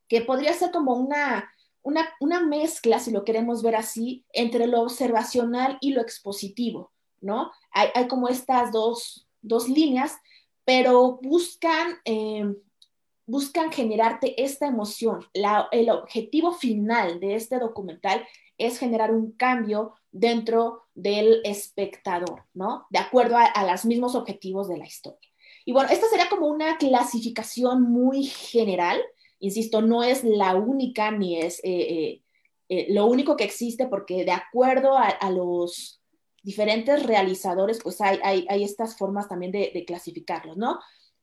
[0.09, 1.51] que podría ser como una,
[1.83, 7.51] una, una mezcla, si lo queremos ver así, entre lo observacional y lo expositivo, ¿no?
[7.73, 10.17] Hay, hay como estas dos, dos líneas,
[10.65, 11.97] pero buscan...
[12.05, 12.55] Eh,
[13.27, 15.27] buscan generarte esta emoción.
[15.73, 18.27] el objetivo final de este documental
[18.59, 22.87] es generar un cambio dentro del espectador, ¿no?
[22.91, 25.29] De acuerdo a, los mismos objetivos de la historia.
[25.65, 29.01] Y bueno, esta sería como una clasificación muy general.
[29.41, 32.23] Insisto, no es la única ni es eh, eh,
[32.69, 36.01] eh, lo único que existe porque de acuerdo a, los
[36.43, 40.79] diferentes realizadores, pues hay, hay, estas formas también de, de clasificarlos, ¿no?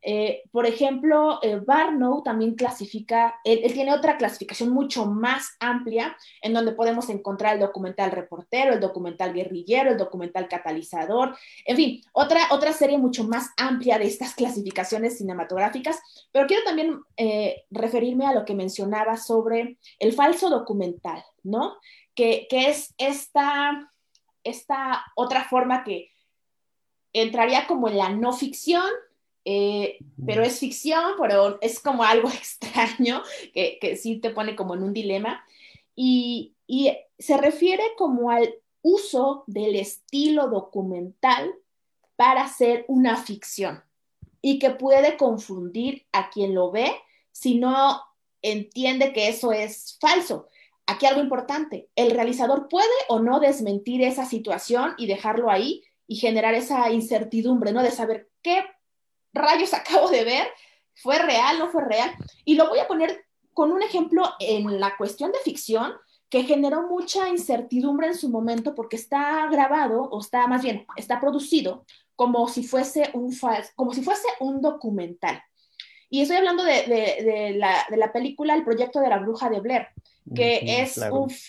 [0.05, 6.53] Eh, por ejemplo, eh, Barnow también clasifica, él, tiene otra clasificación mucho más amplia en
[6.53, 12.41] donde podemos encontrar el documental reportero, el documental guerrillero, el documental catalizador, en fin, otra,
[12.51, 16.01] otra serie mucho más amplia de estas clasificaciones cinematográficas,
[16.33, 21.77] pero quiero también eh, referirme a lo que mencionaba sobre el falso documental, ¿no?
[22.13, 23.89] Que, que es esta,
[24.43, 26.11] esta otra forma que
[27.13, 28.83] entraría como en la no ficción,
[29.45, 33.21] eh, pero es ficción, pero es como algo extraño
[33.53, 35.43] que, que sí te pone como en un dilema.
[35.95, 41.53] Y, y, se refiere como al uso del estilo documental
[42.15, 43.81] para hacer una ficción
[44.41, 46.91] y que puede confundir a quien lo ve
[47.31, 48.01] si no
[48.41, 50.49] entiende que eso es falso.
[50.85, 56.17] Aquí algo importante, el realizador puede o no desmentir esa situación y dejarlo ahí y
[56.17, 57.81] generar esa incertidumbre, ¿no?
[57.81, 58.65] De saber qué
[59.33, 60.47] rayos acabo de ver,
[60.95, 62.13] fue real, no fue real.
[62.45, 65.93] Y lo voy a poner con un ejemplo en la cuestión de ficción
[66.29, 71.19] que generó mucha incertidumbre en su momento porque está grabado, o está más bien, está
[71.19, 73.31] producido como si fuese un,
[73.75, 75.43] como si fuese un documental.
[76.09, 79.87] Y estoy hablando de, la, película El proyecto de la bruja de Blair,
[80.35, 80.99] que es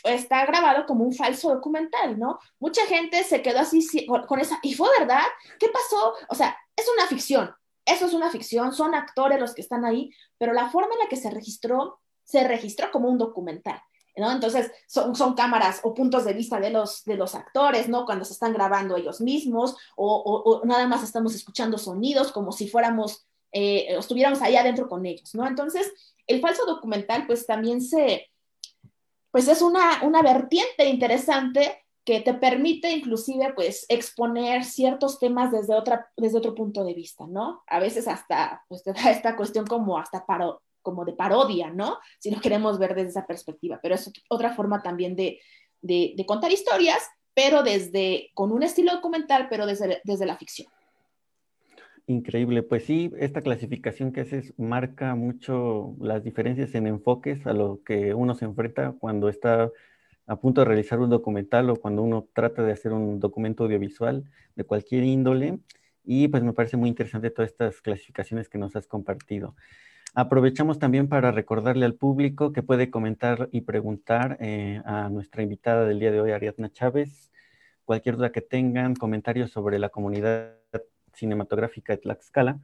[0.04, 2.38] está grabado como un falso documental, ¿no?
[2.58, 3.86] Mucha gente se quedó así
[4.26, 5.22] con esa, y fue verdad,
[5.58, 6.14] ¿qué pasó?
[6.28, 10.10] O sea, es una ficción, eso es una ficción, son actores los que están ahí,
[10.38, 13.80] pero la forma en la que se registró, se registró como un documental.
[14.16, 14.30] ¿no?
[14.30, 18.04] Entonces, son, son, cámaras o puntos de vista de los, de los actores, ¿no?
[18.06, 23.26] Cuando se están grabando ellos mismos, o, nada más estamos escuchando sonidos como si fuéramos,
[23.50, 25.44] eh, estuviéramos ahí adentro con ellos, ¿no?
[25.46, 25.92] Entonces,
[26.28, 28.30] el falso documental, pues también se,
[29.32, 35.74] pues es una, una vertiente interesante que te permite inclusive pues exponer ciertos temas desde,
[35.74, 37.62] otra, desde otro punto de vista, ¿no?
[37.66, 41.98] A veces hasta pues te da esta cuestión como hasta paro, como de parodia, ¿no?
[42.18, 45.40] Si lo queremos ver desde esa perspectiva, pero es otra forma también de,
[45.80, 50.68] de, contar historias, pero desde, con un estilo documental, pero desde, desde la ficción.
[52.06, 57.82] Increíble, pues sí, esta clasificación que haces marca mucho las diferencias en enfoques a lo
[57.82, 59.70] que uno se enfrenta cuando está
[60.26, 64.24] a punto de realizar un documental o cuando uno trata de hacer un documento audiovisual
[64.54, 65.58] de cualquier índole.
[66.04, 69.54] Y pues me parece muy interesante todas estas clasificaciones que nos has compartido.
[70.14, 75.86] Aprovechamos también para recordarle al público que puede comentar y preguntar eh, a nuestra invitada
[75.86, 77.32] del día de hoy, Ariadna Chávez,
[77.84, 80.56] cualquier duda que tengan, comentarios sobre la comunidad
[81.14, 82.60] cinematográfica de Tlaxcala.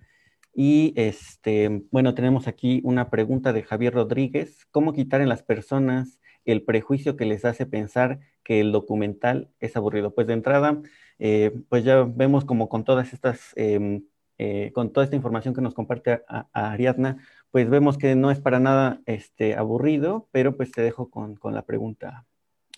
[0.55, 4.67] Y este, bueno, tenemos aquí una pregunta de Javier Rodríguez.
[4.71, 9.77] ¿Cómo quitar en las personas el prejuicio que les hace pensar que el documental es
[9.77, 10.15] aburrido?
[10.15, 10.81] Pues de entrada,
[11.19, 14.05] eh, pues ya vemos como con todas estas, em,
[14.39, 17.19] eh, con toda esta información que nos comparte a, Ariadna,
[17.51, 21.55] pues vemos que no es para nada este, aburrido, pero pues te dejo con, con
[21.55, 22.27] la pregunta,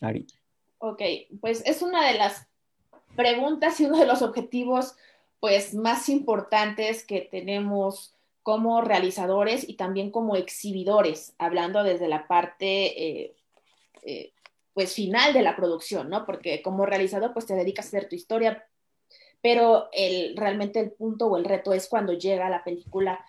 [0.01, 0.27] Ari.
[0.79, 1.03] Ok,
[1.41, 2.49] pues es una de las
[3.15, 4.97] preguntas y uno de los objetivos
[5.39, 13.21] pues más importantes que tenemos como realizadores y también como exhibidores, hablando desde la parte
[13.21, 13.37] eh,
[14.03, 14.33] eh,
[14.75, 16.25] pues final de la producción, ¿no?
[16.25, 18.67] Porque como realizador pues te dedicas a hacer tu historia,
[19.43, 23.25] pero el, realmente el punto o el reto es cuando llega la película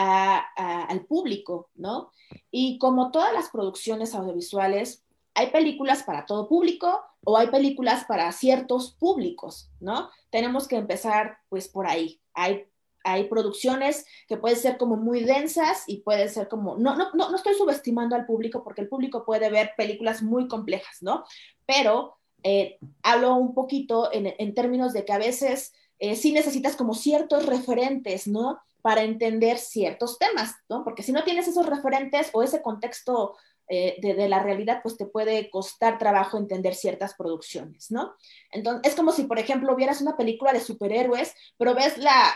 [0.00, 2.12] al público, ¿no?
[2.52, 5.02] Y como todas las producciones audiovisuales,
[5.34, 10.10] hay películas para todo público o hay películas para ciertos públicos, ¿no?
[10.30, 12.20] Tenemos que empezar pues por ahí.
[12.34, 12.66] Hay,
[13.04, 17.34] hay producciones que pueden ser como muy densas y pueden ser como, no, no, no,
[17.34, 21.24] estoy subestimando al público porque el público puede ver películas muy complejas, ¿no?
[21.66, 26.94] Pero eh, hablo un poquito en, términos de que a veces eh, sí necesitas como
[26.94, 28.60] ciertos referentes, ¿no?
[28.82, 30.84] Para entender ciertos temas, ¿no?
[30.84, 33.36] Porque si no tienes esos referentes o ese contexto
[33.70, 38.14] eh, de, la realidad, pues te puede costar trabajo entender ciertas producciones, ¿no?
[38.50, 42.34] Entonces, es como si, por ejemplo, vieras una película de superhéroes, pero ves la,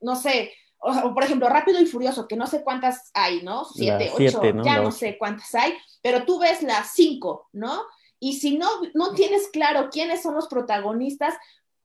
[0.00, 3.64] no sé, o, por ejemplo, Rápido y Furioso, que no sé cuántas hay, ¿no?
[3.64, 7.82] Siete, ocho, ya no sé cuántas hay, pero tú ves las cinco, ¿no?
[8.18, 11.34] Y si no, no tienes claro quiénes son los protagonistas,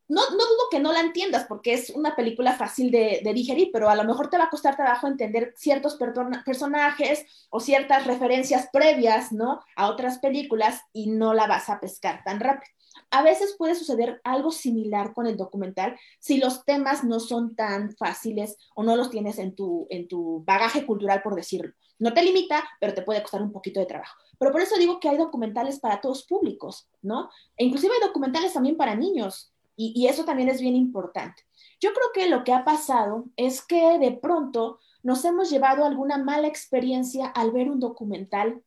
[0.08, 3.90] no, no dudo que no la entiendas porque es una película fácil de, digerir, pero
[3.90, 5.98] a lo mejor te va a costar trabajo entender ciertos
[6.46, 9.62] personajes o ciertas referencias previas, ¿no?
[9.76, 12.72] A otras películas y no la vas a pescar tan rápido.
[13.12, 17.96] A veces puede suceder algo similar con el documental si los temas no son tan
[17.96, 21.74] fáciles o no los tienes en tu, en tu bagaje cultural, por decirlo.
[21.98, 24.18] No te limita, pero te puede costar un poquito de trabajo.
[24.38, 27.30] Pero por eso digo que hay documentales para todos públicos, ¿no?
[27.58, 31.44] E inclusive hay documentales también para niños y, eso también es bien importante.
[31.80, 36.18] Yo creo que lo que ha pasado es que de pronto nos hemos llevado alguna
[36.18, 38.64] mala experiencia al ver un documental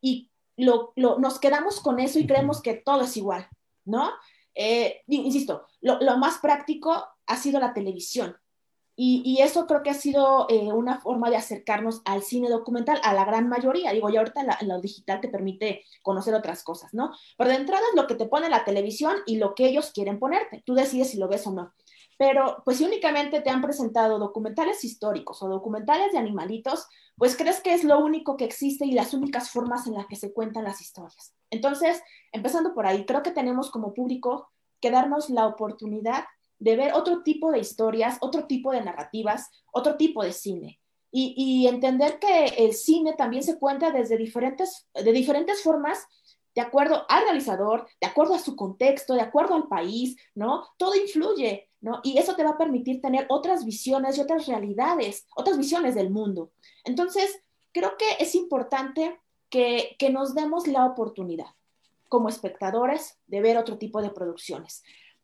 [0.00, 3.48] y lo, nos quedamos con eso y creemos que todo es igual,
[3.88, 4.10] ¿no?
[4.54, 8.36] Eh, insisto, lo, más práctico ha sido la televisión.
[9.00, 13.14] Y, eso creo que ha sido eh, una forma de acercarnos al cine documental a
[13.14, 13.92] la gran mayoría.
[13.92, 17.12] Digo, ya ahorita lo digital te permite conocer otras cosas, ¿no?
[17.36, 20.18] Pero de entrada es lo que te pone la televisión y lo que ellos quieren
[20.18, 20.64] ponerte.
[20.66, 21.72] Tú decides si lo ves o no.
[22.18, 27.60] Pero pues si únicamente te han presentado documentales históricos o documentales de animalitos, pues crees
[27.60, 30.64] que es lo único que existe y las únicas formas en las que se cuentan
[30.64, 31.34] las historias.
[31.50, 32.02] Entonces,
[32.32, 34.50] empezando por ahí, creo que tenemos como público
[34.80, 36.24] que darnos la oportunidad
[36.58, 40.80] de ver otro tipo de historias, otro tipo de narrativas, otro tipo de cine.
[41.10, 46.06] Y, entender que el cine también se cuenta desde diferentes, de diferentes formas,
[46.54, 50.66] de acuerdo al realizador, de acuerdo a su contexto, de acuerdo al país, ¿no?
[50.76, 52.00] Todo influye, ¿no?
[52.02, 56.10] Y eso te va a permitir tener otras visiones y otras realidades, otras visiones del
[56.10, 56.50] mundo.
[56.84, 57.40] Entonces,
[57.72, 59.18] creo que es importante
[59.50, 61.54] que, que nos demos la oportunidad
[62.08, 64.82] como espectadores de ver otro tipo de producciones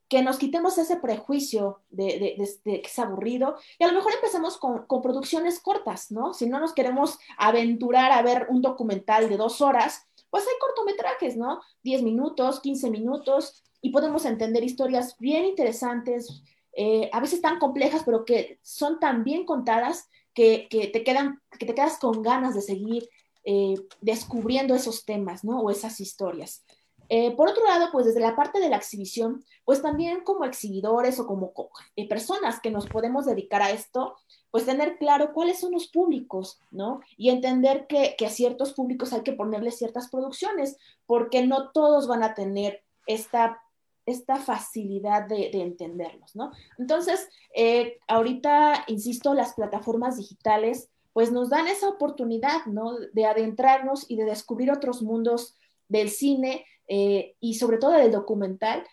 [0.08, 4.86] que nos quitemos ese prejuicio de, que es aburrido y a lo mejor empecemos con,
[5.02, 6.34] producciones cortas, ¿no?
[6.34, 11.36] Si no nos queremos aventurar a ver un documental de dos horas, pues hay cortometrajes,
[11.36, 11.60] ¿no?
[11.82, 16.42] Diez minutos, quince minutos y podemos entender historias bien interesantes,
[16.72, 21.66] eh, a veces tan complejas, pero que son tan bien contadas que, te, quedan, que
[21.66, 23.08] te quedas con ganas de seguir
[23.44, 25.60] eh, descubriendo esos temas, ¿no?
[25.60, 26.64] O esas historias.
[27.08, 31.20] Eh, por otro lado, pues desde la parte de la exhibición, pues también como exhibidores
[31.20, 31.52] o como
[31.96, 34.16] eh, personas que nos podemos dedicar a esto,
[34.50, 37.00] pues tener claro cuáles son los públicos, ¿no?
[37.16, 42.22] Y entender que, a ciertos públicos hay que ponerles ciertas producciones, porque no todos van
[42.22, 43.62] a tener esta,
[44.06, 46.52] esta facilidad de, entenderlos, ¿no?
[46.78, 52.98] Entonces, eh, ahorita, insisto, las plataformas digitales, pues nos dan esa oportunidad, ¿no?
[53.12, 55.54] De adentrarnos y de descubrir otros mundos
[55.88, 58.84] del cine eh, y sobre todo del documental,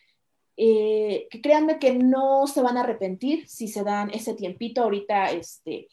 [0.57, 5.32] eh, que créanme que no se van a arrepentir si se dan ese tiempito ahorita,
[5.32, 5.88] este,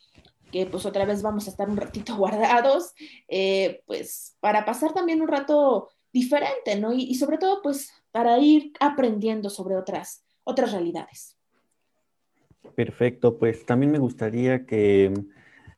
[0.52, 2.92] que pues otra vez vamos a estar un ratito guardados,
[3.28, 6.92] eh, pues para pasar también un rato diferente, ¿no?
[6.92, 11.36] Y, sobre todo pues para ir aprendiendo sobre otras, otras realidades.
[12.74, 15.12] Perfecto, pues también me gustaría que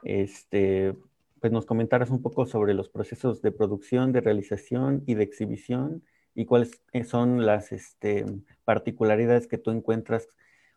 [0.03, 0.95] este,
[1.41, 6.03] pues nos comentaras un poco sobre los procesos de producción, de realización y de exhibición
[6.35, 8.24] y cuáles son las este,
[8.64, 10.28] particularidades que tú encuentras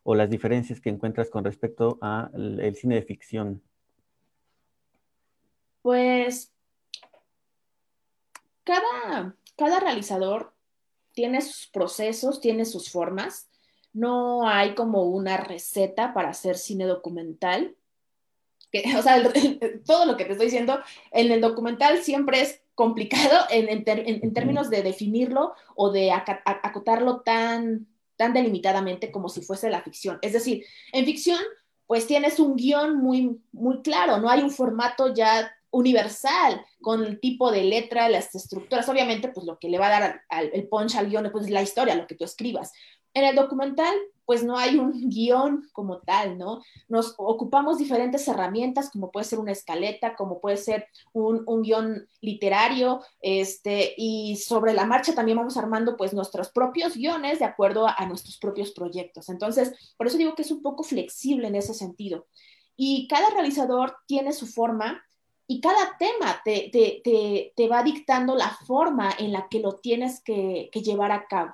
[0.03, 3.61] o las diferencias que encuentras con respecto al cine de ficción.
[5.81, 6.53] Pues
[8.63, 10.52] cada, cada realizador
[11.13, 13.47] tiene sus procesos, tiene sus formas.
[13.93, 17.75] No hay como una receta para hacer cine documental.
[18.97, 19.21] o sea,
[19.85, 20.79] todo lo que te estoy diciendo
[21.11, 28.33] en el documental siempre es complicado en, términos de definirlo o de acotarlo tan, tan
[28.33, 30.17] delimitadamente como si fuese la ficción.
[30.23, 31.39] Es decir, en ficción,
[31.85, 37.19] pues tienes un guion muy, muy claro, no hay un formato ya universal con el
[37.19, 38.87] tipo de letra, las estructuras.
[38.87, 41.63] Obviamente, pues lo que le va a dar el punch al guion pues, es la
[41.63, 42.71] historia, lo que tú escribas.
[43.15, 43.93] En el documental,
[44.25, 46.61] pues no hay un guion como tal, ¿no?
[46.87, 52.07] Nos ocupamos diferentes herramientas, como puede ser una escaleta, como puede ser un, un guion
[52.21, 57.87] literario, este, y sobre la marcha también vamos armando pues nuestros propios guiones de acuerdo
[57.87, 59.27] a, a nuestros propios proyectos.
[59.29, 62.27] Entonces, por eso digo que es un poco flexible en ese sentido.
[62.75, 65.03] Y cada realizador tiene su forma
[65.47, 69.73] y cada tema te, te, te, te, va dictando la forma en la que lo
[69.75, 71.53] tienes que, que llevar a cabo.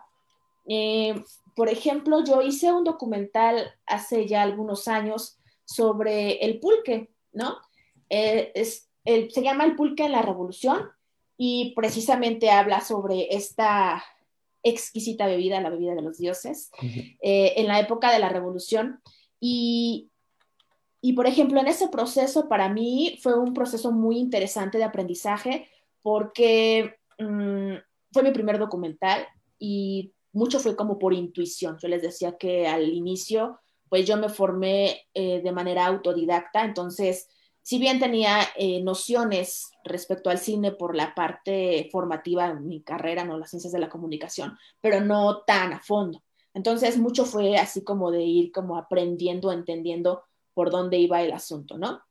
[0.67, 1.23] Eh,
[1.55, 7.57] por ejemplo, yo hice un documental hace ya algunos años sobre el pulque, ¿no?
[8.09, 10.89] Eh, es, se llama El pulque en la revolución
[11.37, 14.03] y precisamente habla sobre esta
[14.61, 19.01] exquisita bebida, la bebida de los dioses, eh, en la época de la revolución.
[19.39, 20.08] Y,
[21.01, 25.69] y por ejemplo, en ese proceso para mí fue un proceso muy interesante de aprendizaje
[26.01, 27.75] porque mm,
[28.11, 29.25] fue mi primer documental
[29.57, 31.77] y mucho fue como por intuición.
[31.81, 37.27] Yo les decía que al inicio, pues yo me formé eh, de manera autodidacta, entonces,
[37.61, 43.25] si bien tenía eh, nociones respecto al cine por la parte formativa en mi carrera,
[43.25, 46.23] no las ciencias de la comunicación, pero no tan a fondo.
[46.53, 50.23] Entonces, mucho fue así como de ir como aprendiendo, entendiendo
[50.59, 52.01] por dónde iba el asunto, ¿no?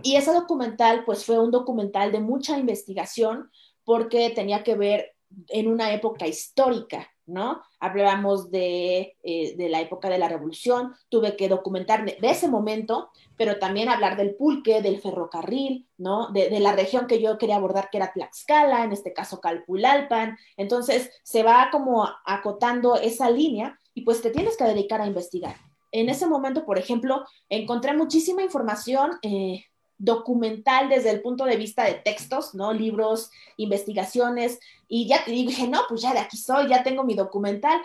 [0.00, 3.50] Y ese documental, pues fue un documental de mucha investigación
[3.82, 5.16] porque tenía que ver
[5.48, 7.62] en una época histórica, ¿no?
[7.80, 13.58] Hablábamos de, eh, la época de la revolución, tuve que documentar de, ese momento, pero
[13.58, 16.28] también hablar del pulque, del ferrocarril, ¿no?
[16.30, 20.38] De, de, la región que yo quería abordar, que era Tlaxcala, en este caso Calpulalpan.
[20.56, 25.56] Entonces, se va como acotando esa línea y pues te tienes que dedicar a investigar
[25.94, 29.64] en ese momento, por ejemplo, encontré muchísima información eh,
[29.96, 32.72] documental desde el punto de vista de textos, ¿no?
[32.72, 37.14] Libros, investigaciones, y ya y dije, no, pues ya de aquí soy, ya tengo mi
[37.14, 37.80] documental.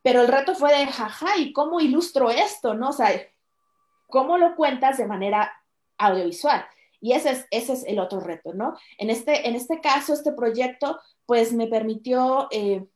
[0.00, 2.90] Pero el reto fue de, jaja, ¿y cómo ilustro esto, no?
[2.90, 3.10] O sea,
[4.06, 5.52] ¿cómo lo cuentas de manera
[5.98, 6.64] audiovisual?
[7.00, 8.76] Y ese es, ese es el otro reto, ¿no?
[8.96, 12.86] En este, en este caso, este proyecto, pues me permitió eh,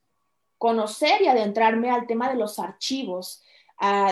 [0.58, 3.42] conocer y adentrarme al tema de los archivos,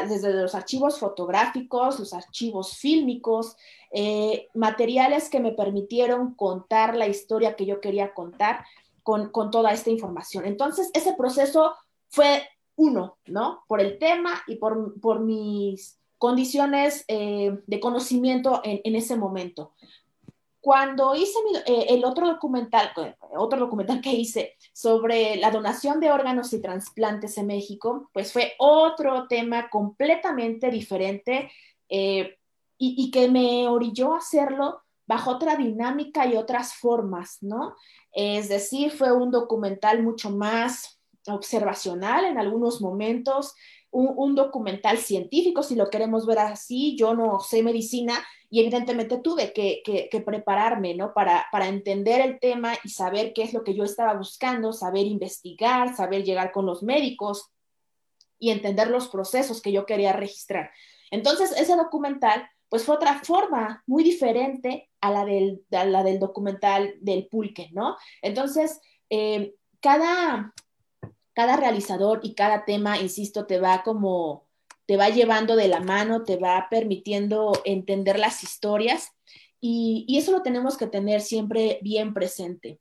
[0.08, 3.56] desde los archivos fotográficos, los archivos fílmicos,
[3.92, 8.64] eh, materiales que me permitieron contar la historia que yo quería contar
[9.02, 10.44] con, con, toda esta información.
[10.44, 11.74] Entonces, ese proceso
[12.08, 12.42] fue
[12.76, 13.64] uno, ¿no?
[13.68, 19.72] Por el tema y por, por mis condiciones eh, de conocimiento en, en, ese momento.
[20.60, 22.92] Cuando hice eh, el otro documental,
[23.36, 28.52] otro documental que hice sobre la donación de órganos y trasplantes en México, pues fue
[28.58, 31.50] otro tema completamente diferente
[31.88, 32.36] eh,
[32.76, 37.74] y, que me orilló a hacerlo bajo otra dinámica y otras formas, ¿no?
[38.12, 43.54] Es decir, fue un documental mucho más observacional en algunos momentos,
[43.90, 46.96] un, documental científico, si lo queremos ver así.
[46.96, 48.14] Yo no sé medicina
[48.50, 51.14] y evidentemente tuve que, prepararme, ¿no?
[51.14, 55.06] Para, para, entender el tema y saber qué es lo que yo estaba buscando, saber
[55.06, 57.48] investigar, saber llegar con los médicos
[58.40, 60.72] y entender los procesos que yo quería registrar.
[61.12, 66.18] Entonces, ese documental, pues fue otra forma muy diferente a la del, a la del
[66.18, 67.96] documental del pulque, ¿no?
[68.20, 68.80] Entonces,
[69.10, 70.52] eh, cada,
[71.34, 74.48] cada realizador y cada tema, insisto, te va como,
[74.90, 79.12] te va llevando de la mano, te va permitiendo entender las historias
[79.60, 82.80] y, eso lo tenemos que tener siempre bien presente.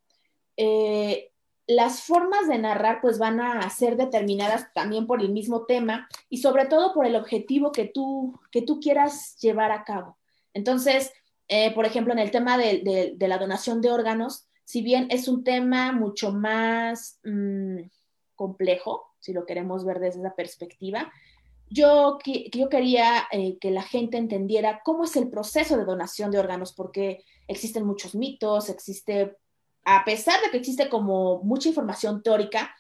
[0.58, 1.30] Eh,
[1.68, 6.40] las formas de narrar pues van a ser determinadas también por el mismo tema y
[6.40, 10.18] sobre todo por el objetivo que tú, que tú quieras llevar a cabo.
[10.56, 11.14] Entonces,
[11.48, 15.44] eh, por ejemplo, en el tema de, la donación de órganos, si bien es un
[15.44, 17.20] tema mucho más...
[17.24, 17.82] Mmm,
[18.40, 21.12] complejo, si lo queremos ver desde esa perspectiva.
[21.70, 22.18] Yo,
[22.52, 26.74] yo quería eh, que la gente entendiera cómo es el proceso de donación de órganos,
[26.74, 29.38] porque existen muchos mitos, existe,
[29.86, 32.76] a pesar de que existe como mucha información teórica,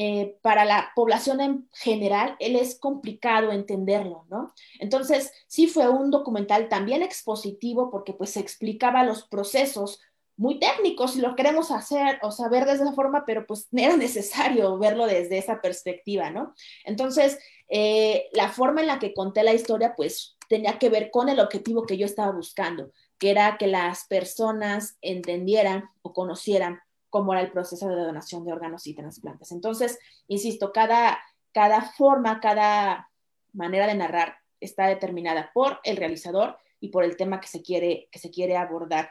[0.00, 4.54] eh, para la población en general, él es complicado entenderlo, ¿no?
[4.78, 10.00] Entonces, sí fue un documental también expositivo porque pues explicaba los procesos
[10.38, 14.78] muy técnicos si lo queremos hacer o saber de esa forma, pero pues era necesario
[14.78, 16.54] verlo desde esa perspectiva, ¿no?
[16.84, 21.28] Entonces, eh, la forma en la que conté la historia, pues tenía que ver con
[21.28, 26.80] el objetivo que yo estaba buscando, que era que las personas entendieran o conocieran
[27.10, 29.50] cómo era el proceso de donación de órganos y trasplantes.
[29.50, 31.18] Entonces, insisto, cada,
[31.52, 33.10] cada forma, cada
[33.52, 38.08] manera de narrar está determinada por el realizador y por el tema que se quiere,
[38.12, 39.10] que se quiere abordar.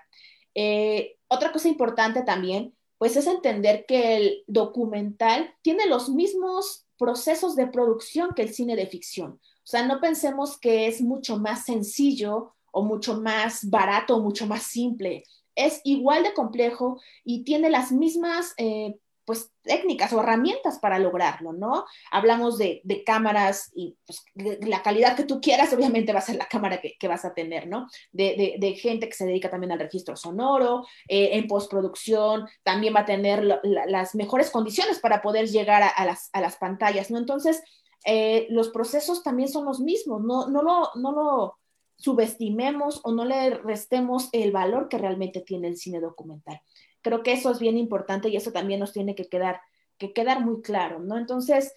[0.57, 7.55] Eh, otra cosa importante también, pues es entender que el documental tiene los mismos procesos
[7.55, 9.33] de producción que el cine de ficción.
[9.33, 14.47] O sea, no pensemos que es mucho más sencillo o mucho más barato o mucho
[14.47, 15.23] más simple
[15.57, 18.95] es igual de complejo y tiene las mismas eh,
[19.27, 21.83] pues, técnicas o herramientas para lograrlo, ¿no?
[22.11, 24.23] Hablamos de, cámaras y pues,
[24.61, 27.67] la calidad que tú quieras, obviamente va a ser la cámara que, vas a tener,
[27.67, 27.87] ¿no?
[28.13, 33.05] De, gente que se dedica también al registro sonoro, eh, en postproducción, también va a
[33.05, 37.17] tener las mejores condiciones para poder llegar a, las, a las, pantallas, ¿no?
[37.17, 37.61] Entonces,
[38.05, 41.57] eh, los procesos también son los mismos, no, no, lo, no lo
[41.97, 46.61] subestimemos o no le restemos el valor que realmente tiene el cine documental.
[47.07, 49.61] Creo que eso es bien importante y eso también nos tiene que quedar,
[49.97, 51.17] que quedar muy claro, ¿no?
[51.17, 51.73] Entonces,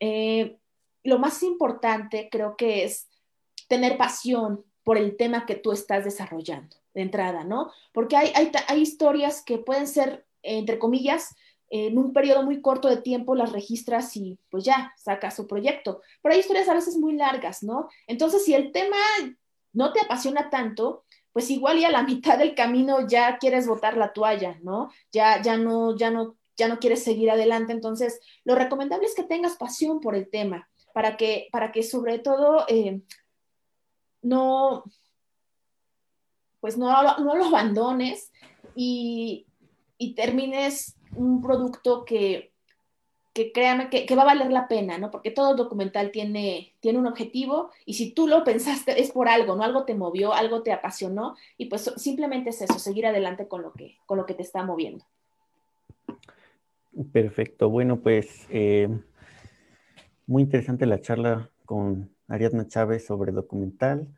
[0.00, 0.58] eh,
[1.02, 3.08] lo más importante creo que es
[3.68, 7.70] tener pasión por el tema que tú estás desarrollando de entrada, ¿no?
[7.92, 11.34] Porque hay, hay, hay historias que pueden ser, entre comillas,
[11.70, 16.02] en un periodo muy corto de tiempo las registras y pues ya, sacas su proyecto.
[16.20, 17.88] Pero hay historias a veces muy largas, ¿no?
[18.06, 18.98] Entonces, si el tema
[19.72, 21.04] no te apasiona tanto,
[21.36, 24.90] pues igual y a la mitad del camino ya quieres botar la toalla, ¿no?
[25.12, 27.74] Ya, ya no, ya no, ya no quieres seguir adelante.
[27.74, 32.20] Entonces, lo recomendable es que tengas pasión por el tema, para que, para que sobre
[32.20, 33.02] todo eh,
[34.22, 34.84] no,
[36.60, 38.32] pues no, no lo abandones
[38.74, 39.46] y,
[39.98, 42.54] y termines un producto que,
[43.36, 45.10] que créame que, va a valer la pena, ¿no?
[45.10, 49.54] Porque todo documental tiene, tiene un objetivo y si tú lo pensaste es por algo,
[49.54, 49.62] ¿no?
[49.62, 53.74] Algo te movió, algo te apasionó y pues simplemente es eso, seguir adelante con lo
[53.74, 55.04] que, con lo que te está moviendo.
[57.12, 58.88] Perfecto, bueno, pues eh,
[60.26, 64.08] muy interesante la charla con Ariadna Chávez sobre documental.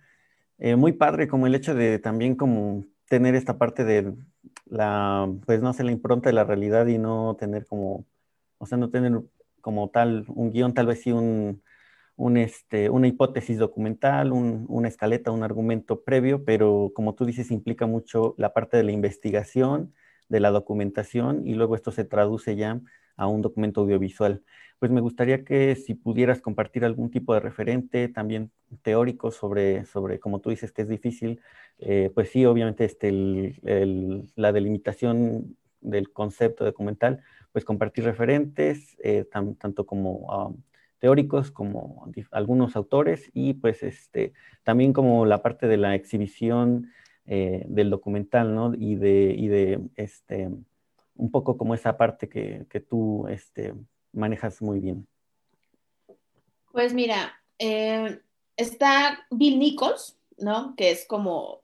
[0.58, 4.14] Eh, muy padre como el hecho de también como tener esta parte de
[4.66, 8.04] la, pues no sé, la impronta de la realidad y no tener como
[8.58, 9.20] o sea, no tener
[9.60, 11.62] como tal un guion, tal vez sí un,
[12.36, 18.34] este, una hipótesis documental, una escaleta, un argumento previo, pero como tú dices, implica mucho
[18.38, 19.94] la parte de la investigación,
[20.28, 22.80] de la documentación, y luego esto se traduce ya
[23.16, 24.42] a un documento audiovisual.
[24.78, 28.52] Pues me gustaría que si pudieras compartir algún tipo de referente también
[28.82, 31.40] teórico sobre, sobre como tú dices que es difícil,
[31.78, 33.10] eh, pues sí, obviamente este,
[34.36, 37.22] la delimitación del concepto documental,
[37.52, 40.50] pues compartir referentes, eh, tanto como ah,
[40.98, 44.32] teóricos como algunos autores y pues este,
[44.64, 46.90] también como la parte de la exhibición
[47.26, 48.74] eh, del documental, ¿no?
[48.74, 50.48] Y de, y de este,
[51.14, 53.74] un poco como esa parte que, que tú este,
[54.12, 55.06] manejas muy bien.
[56.72, 58.20] Pues mira, eh,
[58.56, 60.74] está Bill Nichols, ¿no?
[60.76, 61.62] Que es como,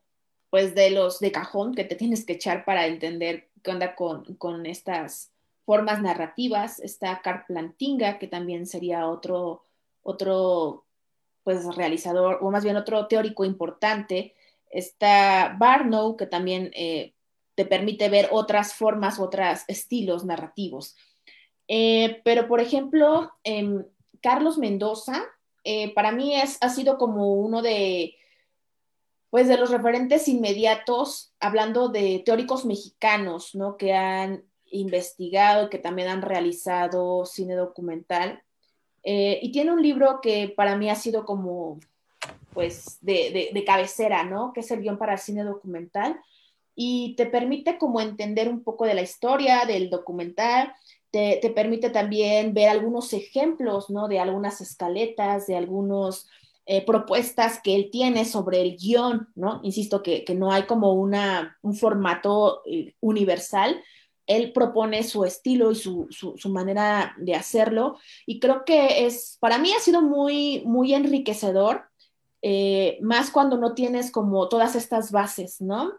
[0.51, 4.35] pues de los de cajón que te tienes que echar para entender qué onda con,
[4.37, 5.34] con estas
[5.65, 9.65] formas narrativas, está Carplantinga, que también sería otro,
[10.03, 10.85] otro
[11.43, 14.35] pues, realizador, o más bien otro teórico importante,
[14.71, 17.15] está Barnow, que también eh,
[17.55, 20.97] te permite ver otras formas, otros estilos narrativos.
[21.69, 23.85] Eh, pero, por ejemplo, em,
[24.21, 25.23] Carlos Mendoza,
[25.65, 28.17] eh, para mí es, ha sido como uno de,
[29.31, 33.77] pues, de los referentes inmediatos, hablando de teóricos mexicanos, ¿no?
[33.77, 34.45] Que han
[34.75, 38.43] investigado que también han realizado cine documental.
[39.03, 41.79] Eh, y tiene un libro que para mí ha sido como,
[42.53, 44.53] pues, de, cabecera, ¿no?
[44.53, 46.19] Que es el guion para el cine documental.
[46.75, 50.73] Y te permite como entender un poco de la historia del documental,
[51.11, 54.09] te, permite también ver algunos ejemplos, ¿no?
[54.09, 56.27] De algunas escaletas, de algunas
[56.67, 59.61] eh, propuestas que él tiene sobre el guion, ¿no?
[59.63, 63.81] Insisto que, no hay como una, un formato eh, universal,
[64.27, 66.09] él propone su estilo y su,
[66.47, 71.85] manera de hacerlo y creo que es, para mí ha sido muy, muy enriquecedor,
[72.43, 75.93] eh, más cuando no tienes como todas estas bases, ¿no?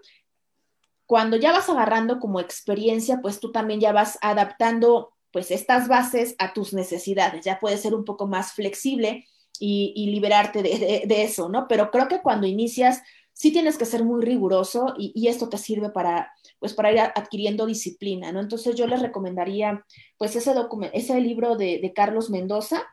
[1.05, 6.35] Cuando ya vas agarrando como experiencia, pues tú también ya vas adaptando pues estas bases
[6.39, 9.25] a tus necesidades, ya puedes ser un poco más flexible
[9.59, 11.67] y, liberarte de, eso, ¿no?
[11.67, 13.01] Pero creo que cuando inicias
[13.35, 17.65] sí tienes que ser muy riguroso y, esto te sirve para, pues, para ir adquiriendo
[17.65, 18.39] disciplina, ¿no?
[18.39, 19.85] Entonces yo les recomendaría,
[20.17, 20.53] pues, ese,
[20.93, 22.83] ese libro de, Carlos Mendoza,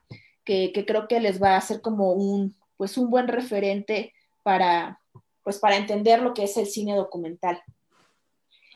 [0.44, 4.12] que, creo que les va a ser como un, pues, un buen referente
[4.42, 5.00] para,
[5.44, 7.62] pues, para entender lo que es el cine documental.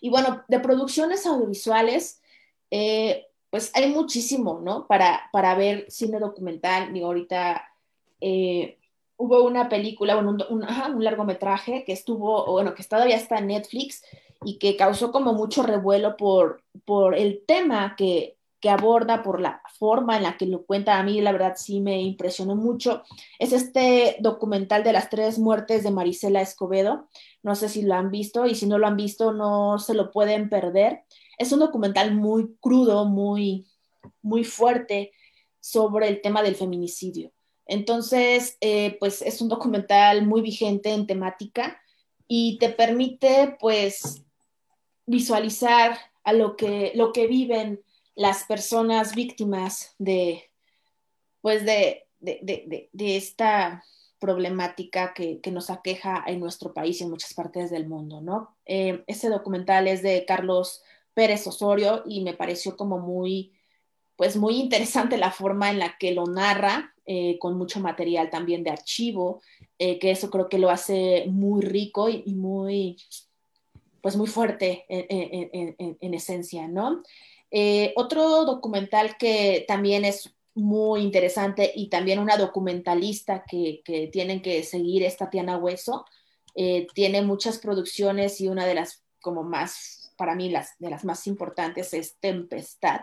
[0.01, 2.23] Y bueno, de producciones audiovisuales,
[2.71, 4.87] eh, pues hay muchísimo, ¿no?
[4.87, 6.93] Para, para ver cine documental.
[6.93, 7.65] Digo, ahorita
[8.21, 8.76] eh,
[9.17, 14.03] hubo una película, un, un, largometraje que estuvo, bueno, que todavía está en Netflix
[14.45, 19.63] y que causó como mucho revuelo por, por el tema que, que aborda, por la
[19.79, 20.99] forma en la que lo cuenta.
[20.99, 23.03] A mí, la verdad, sí me impresionó mucho.
[23.39, 27.09] Es este documental de las tres muertes de Marisela Escobedo.
[27.43, 30.11] No sé si lo han visto y si no lo han visto, no se lo
[30.11, 31.03] pueden perder.
[31.39, 33.67] Es un documental muy crudo, muy,
[34.23, 35.13] muy fuerte
[35.61, 37.33] sobre el tema del feminicidio.
[37.67, 41.81] Entonces, eh, pues es un documental muy vigente en temática
[42.29, 44.23] y te permite, pues,
[45.05, 47.83] visualizar a lo que, lo que viven
[48.15, 50.51] las personas víctimas de,
[51.41, 53.85] pues, de, de, de, esta
[54.19, 58.57] problemática que, que, nos aqueja en nuestro país y en muchas partes del mundo, ¿no?
[58.65, 60.83] Eh, ese documental es de Carlos
[61.15, 63.53] Pérez Osorio y me pareció como muy,
[64.17, 68.65] pues muy interesante la forma en la que lo narra eh, con mucho material también
[68.65, 69.41] de archivo,
[69.79, 72.97] eh, que eso creo que lo hace muy rico y, muy,
[74.01, 77.03] pues muy fuerte en, esencia, ¿no?
[77.51, 84.43] Eh, otro documental que también es muy interesante y también una documentalista que, que tienen
[84.43, 86.05] que seguir es Tatiana Hueso.
[86.95, 91.27] tiene muchas producciones y una de las como más, para mí, las, de las más
[91.27, 93.01] importantes es Tempestad,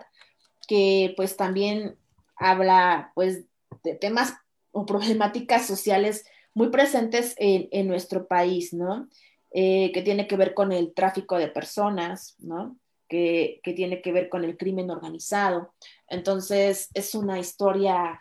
[0.66, 1.96] que pues también
[2.36, 3.44] habla pues
[3.82, 4.34] de temas
[4.72, 9.08] o problemáticas sociales muy presentes en, nuestro país, ¿no?
[9.50, 12.76] Eh, que tiene que ver con el tráfico de personas, ¿no?
[13.08, 15.74] Que, tiene que ver con el crimen organizado.
[16.08, 18.20] Entonces, es una historia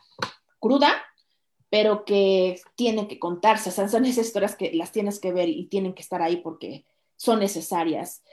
[0.60, 1.04] cruda,
[1.70, 3.70] pero que tiene que contarse.
[3.70, 6.86] O son esas historias que las tienes que ver y tienen que estar ahí porque
[7.16, 8.24] son necesarias.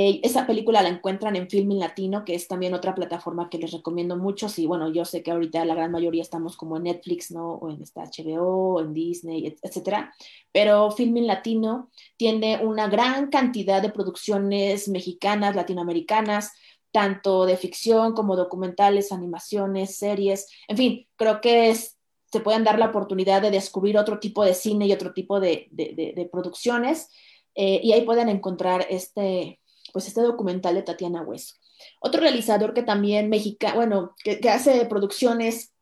[0.00, 3.72] Eh, esa película la encuentran en Filming Latino, que es también otra plataforma que les
[3.72, 4.46] recomiendo mucho.
[4.56, 7.54] Y bueno, yo sé que ahorita la gran mayoría estamos como en Netflix, ¿no?
[7.54, 10.14] O en esta HBO, o en Disney, etcétera.
[10.52, 16.52] Pero Filming Latino tiene una gran cantidad de producciones mexicanas, latinoamericanas,
[16.92, 20.46] tanto de ficción como documentales, animaciones, series.
[20.68, 24.86] En fin, creo que se pueden dar la oportunidad de descubrir otro tipo de cine
[24.86, 27.10] y otro tipo de, producciones.
[27.56, 29.58] Eh, y ahí pueden encontrar este,
[29.92, 31.54] pues este documental de Tatiana Hueso.
[32.00, 35.72] Otro realizador que también mexicano, bueno, que, hace producciones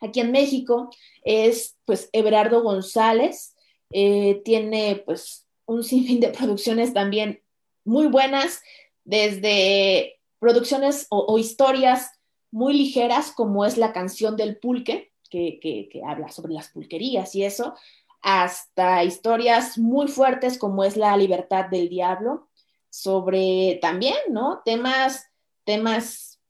[0.00, 0.90] aquí en México
[1.22, 3.54] es pues Everardo González.
[3.92, 7.42] Eh, tiene pues un sinfín de producciones también
[7.84, 8.60] muy buenas,
[9.04, 12.10] desde producciones o, historias
[12.50, 17.44] muy ligeras como es la canción del pulque, que, que, habla sobre las pulquerías y
[17.44, 17.74] eso,
[18.22, 22.47] hasta historias muy fuertes como es La libertad del diablo,
[22.90, 24.62] sobre también, ¿no?
[24.64, 25.30] Temas,
[25.64, 26.40] temas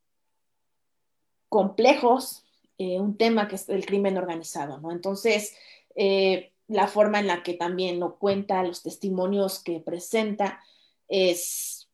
[1.48, 2.44] complejos,
[2.78, 4.92] eh, un tema que es el crimen organizado, ¿no?
[4.92, 5.56] Entonces,
[5.96, 10.62] eh, la forma en la que también lo cuenta, los testimonios que presenta,
[11.08, 11.88] es,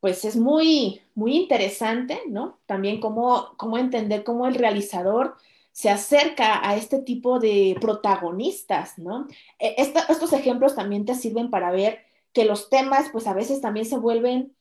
[0.00, 2.58] pues es muy, muy interesante, ¿no?
[2.66, 5.36] También cómo, cómo entender cómo el realizador
[5.72, 9.28] se acerca a este tipo de protagonistas, ¿no?
[9.60, 12.07] E, estos ejemplos también te sirven para ver
[12.38, 14.54] que los temas pues a veces también se vuelven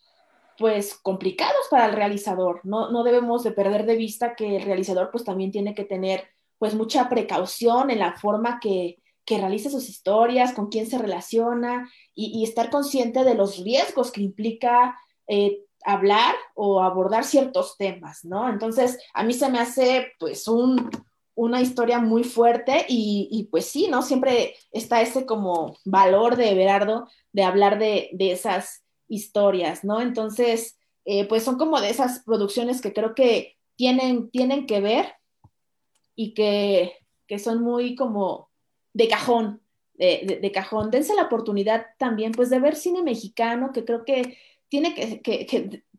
[0.58, 2.60] pues complicados para el realizador.
[2.64, 6.24] No, no debemos de perder de vista que el realizador pues también tiene que tener
[6.58, 11.88] pues mucha precaución en la forma que, que realiza sus historias, con quién se relaciona
[12.16, 14.98] y, estar consciente de los riesgos que implica
[15.28, 18.50] eh, hablar o abordar ciertos temas, ¿no?
[18.50, 20.90] Entonces, a mí se me hace pues un,
[21.38, 24.02] una historia muy fuerte y, pues sí, ¿no?
[24.02, 30.02] Siempre está ese como valor de Everardo de hablar de, esas historias, ¿no?
[30.02, 35.14] Entonces, eh, pues son como de esas producciones que creo que tienen, tienen que ver
[36.16, 36.94] y que,
[37.38, 38.50] son muy como
[38.94, 39.62] de cajón,
[39.94, 40.90] de, cajón.
[40.90, 45.22] Dense la oportunidad también, pues, de ver cine mexicano, que creo que tiene que,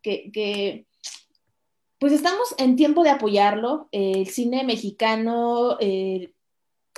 [0.02, 0.86] que,
[1.98, 3.88] pues estamos en tiempo de apoyarlo.
[3.92, 5.78] el cine mexicano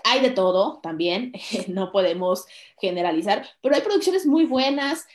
[0.04, 1.32] hay de todo también,
[1.68, 2.46] no podemos
[2.80, 5.06] generalizar, pero hay producciones muy buenas.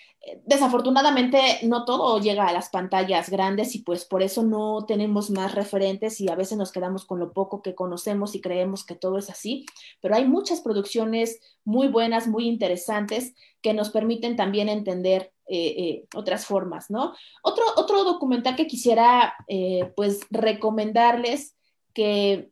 [0.43, 5.53] Desafortunadamente no todo llega a las pantallas grandes y pues por eso no tenemos más
[5.53, 9.19] referentes y a veces nos quedamos con lo poco que conocemos y creemos que todo
[9.19, 9.67] es así,
[10.01, 16.05] pero hay muchas producciones muy buenas, muy interesantes que nos permiten también entender eh, eh,
[16.15, 17.13] otras formas, ¿no?
[17.43, 21.55] Otro, otro documental que quisiera eh, pues recomendarles
[21.93, 22.49] que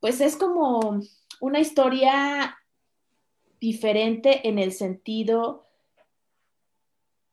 [0.00, 1.00] pues es como
[1.40, 2.58] una historia
[3.60, 5.64] diferente en el sentido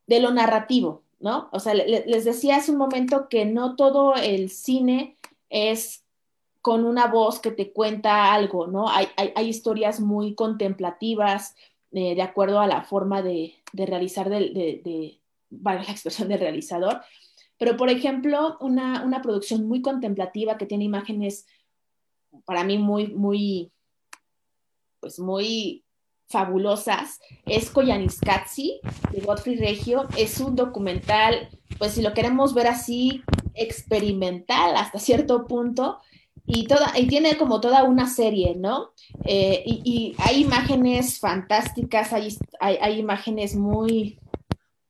[0.06, 1.50] de lo narrativo, ¿no?
[1.52, 5.18] O sea, les decía hace un momento que no todo el cine
[5.50, 6.04] es
[6.62, 8.86] con una voz que te cuenta algo, ¿no?
[8.88, 9.08] Hay,
[9.50, 11.56] historias muy contemplativas,
[11.90, 17.02] de acuerdo a la forma de, realizar, de, de, la expresión del realizador.
[17.58, 21.46] Pero, por ejemplo, una, una producción muy contemplativa que tiene imágenes
[22.46, 23.72] para mí muy, muy,
[25.00, 25.84] pues muy
[26.30, 30.08] fabulosas, es Koyaanisqatsi de Godfrey Regio.
[30.16, 33.24] Es un documental, pues si lo queremos ver así,
[33.56, 36.00] experimental hasta cierto punto.
[36.52, 38.92] Y, toda, y tiene como toda una serie, ¿no?
[39.26, 44.18] Eh, y, hay imágenes fantásticas, hay, hay, imágenes muy,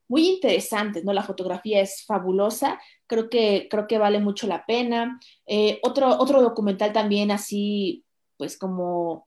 [0.08, 1.12] muy interesantes, ¿no?
[1.12, 2.78] La fotografía es fabulosa
[3.10, 5.18] creo que, creo que vale mucho la pena.
[5.44, 8.04] Eh, otro, otro documental también así,
[8.36, 9.26] pues como,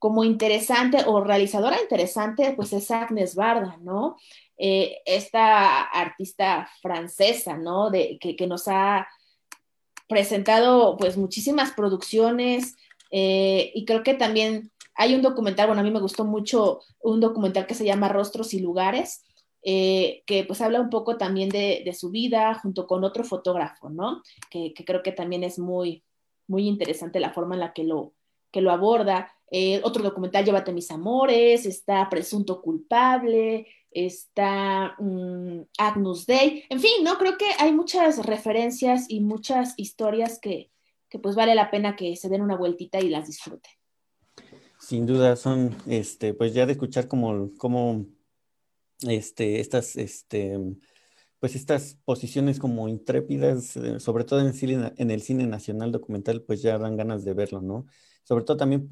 [0.00, 4.16] como interesante o realizadora interesante, pues es Agnes Barda, ¿no?
[4.58, 7.90] Eh, esta artista francesa, ¿no?
[7.90, 9.06] De, que, nos ha
[10.10, 12.76] presentado pues muchísimas producciones
[13.12, 17.20] eh, y creo que también hay un documental, bueno, a mí me gustó mucho un
[17.20, 19.24] documental que se llama Rostros y Lugares,
[19.62, 24.22] eh, que pues habla un poco también de, su vida junto con otro fotógrafo, ¿no?
[24.50, 26.02] Que, creo que también es muy,
[26.48, 28.12] muy interesante la forma en la que lo,
[28.50, 29.32] que lo aborda.
[29.50, 37.04] Eh, otro documental, Llévate mis amores, está Presunto culpable, está mm, Agnus Dei, en fin,
[37.04, 37.18] ¿no?
[37.18, 40.70] Creo que hay muchas referencias y muchas historias que,
[41.08, 43.72] que pues vale la pena que se den una vueltita y las disfruten.
[44.78, 48.06] Sin duda, son, este, pues ya de escuchar como, como
[49.02, 50.58] este, estas, este,
[51.38, 55.92] pues estas posiciones como intrépidas, eh, sobre todo en el, cine, en el cine nacional
[55.92, 57.86] documental, pues ya dan ganas de verlo, ¿no?
[58.24, 58.88] Sobre todo también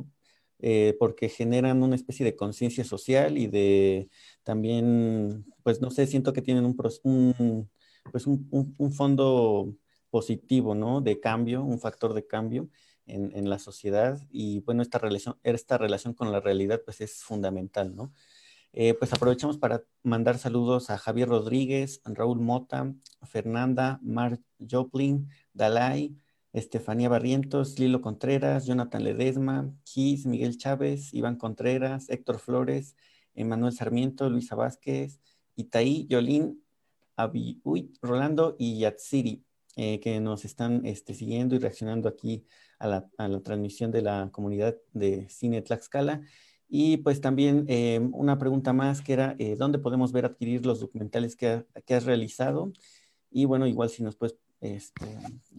[0.61, 4.09] eh, porque generan una especie de conciencia social y de
[4.43, 7.71] también, pues no sé, siento que tienen un, un
[8.11, 8.49] pues un,
[8.79, 9.75] un, fondo
[10.11, 11.01] positivo, ¿no?
[11.01, 12.69] De cambio, un factor de cambio
[13.07, 17.23] en, en, la sociedad y bueno, esta relación, esta relación con la realidad pues es
[17.23, 18.13] fundamental, ¿no?
[18.73, 26.15] Eh, pues aprovechamos para mandar saludos a Javier Rodríguez, Raúl Mota, Fernanda, Mark Joplin, Dalai,
[26.53, 32.97] Estefanía Barrientos, Lilo Contreras, Jonathan Ledesma, Gis, Miguel Chávez, Iván Contreras, Héctor Flores,
[33.35, 35.21] Emanuel Sarmiento, Luisa Vázquez,
[35.57, 36.63] Itaí, Yolín,
[37.17, 39.45] Abiuit, Rolando y Yatsiri,
[39.77, 42.47] eh, que nos están este, siguiendo y reaccionando aquí
[42.79, 46.23] a la, a la transmisión de la comunidad de Cine Tlaxcala.
[46.69, 50.81] Y pues también eh, una pregunta más que era, eh, ¿dónde podemos ver adquirir los
[50.81, 52.73] documentales que, has realizado?
[53.31, 55.07] Y bueno, igual si nos puedes, este,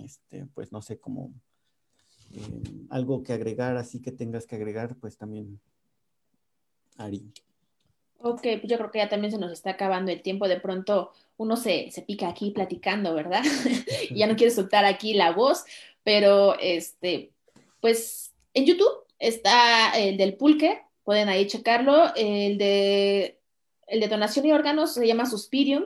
[0.04, 1.34] este pues no sé, como
[2.32, 5.60] eh, algo que agregar, así que tengas que agregar, pues también,
[6.98, 7.32] Ari.
[8.22, 10.48] Ok, pues yo creo que ya también se nos está acabando el tiempo.
[10.48, 13.44] De pronto uno se, se pica aquí platicando, ¿verdad?
[14.10, 15.64] y ya no quiere soltar aquí la voz,
[16.04, 17.32] pero este,
[17.80, 22.14] pues en YouTube está el del pulque, pueden ahí checarlo.
[22.16, 23.40] El de,
[23.88, 25.86] el de donación y órganos se llama Suspirium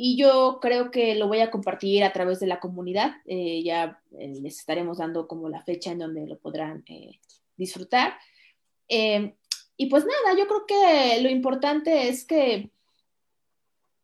[0.00, 3.16] y yo creo que lo voy a compartir a través de la comunidad.
[3.26, 7.18] Eh, ya eh, les estaremos dando como la fecha en donde lo podrán eh,
[7.56, 8.14] disfrutar.
[8.88, 12.70] y pues nada, yo creo que lo importante es que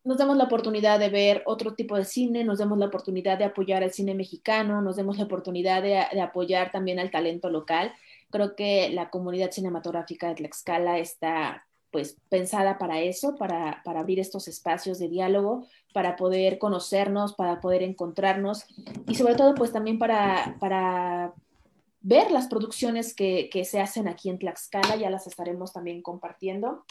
[0.02, 3.44] nos demos la oportunidad de ver otro tipo de cine, nos demos la oportunidad de
[3.44, 7.92] apoyar al cine mexicano, nos demos la oportunidad de, de apoyar también al talento local
[8.34, 14.48] Creo que la comunidad cinematográfica de Tlaxcala está pues pensada para eso, para, abrir estos
[14.48, 18.64] espacios de diálogo, para poder conocernos, para poder encontrarnos
[19.06, 21.34] y sobre todo pues también para, para
[22.00, 26.84] ver las producciones que, se hacen aquí en Tlaxcala, ya las estaremos también compartiendo.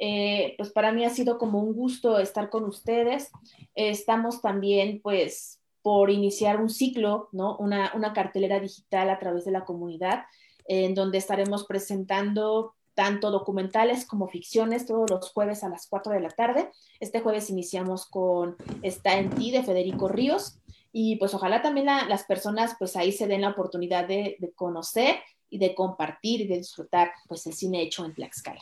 [0.00, 3.30] Eh, pues para mí ha sido como un gusto estar con ustedes.
[3.76, 7.56] estamos también pues por iniciar un ciclo, ¿no?
[7.58, 10.24] Una, una cartelera digital a través de la comunidad
[10.66, 16.20] en donde estaremos presentando tanto documentales como ficciones, todos los jueves a las 4 de
[16.20, 16.70] la tarde.
[17.00, 20.58] Este jueves iniciamos con Está en ti de Federico Ríos
[20.92, 25.14] y pues ojalá también las personas pues ahí se den la oportunidad de, conocer
[25.48, 28.60] y de compartir y de disfrutar pues el cine hecho en Tlaxcala.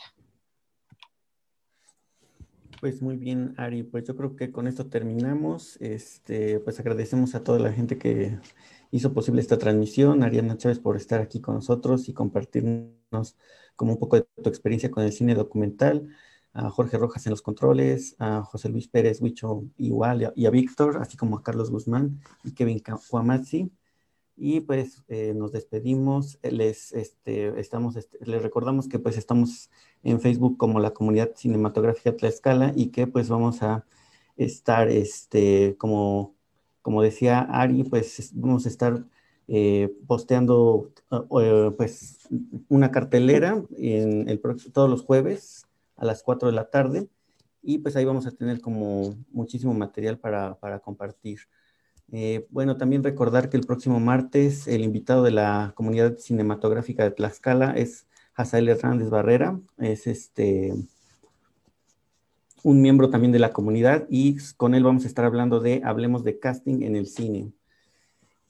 [2.79, 5.75] Pues muy bien, Ari, pues yo creo que con esto terminamos.
[5.81, 8.37] Este, pues agradecemos a toda la gente que
[8.91, 13.35] hizo posible esta transmisión, Ariana Chávez por estar aquí con nosotros y compartirnos
[13.75, 16.09] como un poco de tu experiencia con el cine documental,
[16.53, 20.97] a Jorge Rojas en los controles, a José Luis Pérez Huicho igual y a Víctor,
[20.97, 23.71] así como a Carlos Guzmán y Kevin Cuamazzi.
[24.35, 29.69] Y pues eh, nos despedimos, les, este, estamos, este, les recordamos que pues estamos
[30.01, 33.85] en Facebook como la comunidad cinematográfica Tlaxcala y que pues vamos a
[34.37, 36.35] estar, este, como,
[36.89, 39.05] como decía Ari, pues vamos a estar
[39.47, 42.27] eh, posteando uh, pues
[42.67, 44.41] una cartelera en el,
[44.73, 45.67] todos los jueves
[45.97, 47.07] a las 4 de la tarde
[47.61, 51.41] y pues ahí vamos a tener como muchísimo material para, para compartir.
[52.11, 57.11] Eh, bueno, también recordar que el próximo martes el invitado de la comunidad cinematográfica de
[57.11, 60.73] Tlaxcala es Hazael Hernández Barrera, es este
[62.63, 66.23] un miembro también de la comunidad y con él vamos a estar hablando de Hablemos
[66.23, 67.51] de casting en el cine.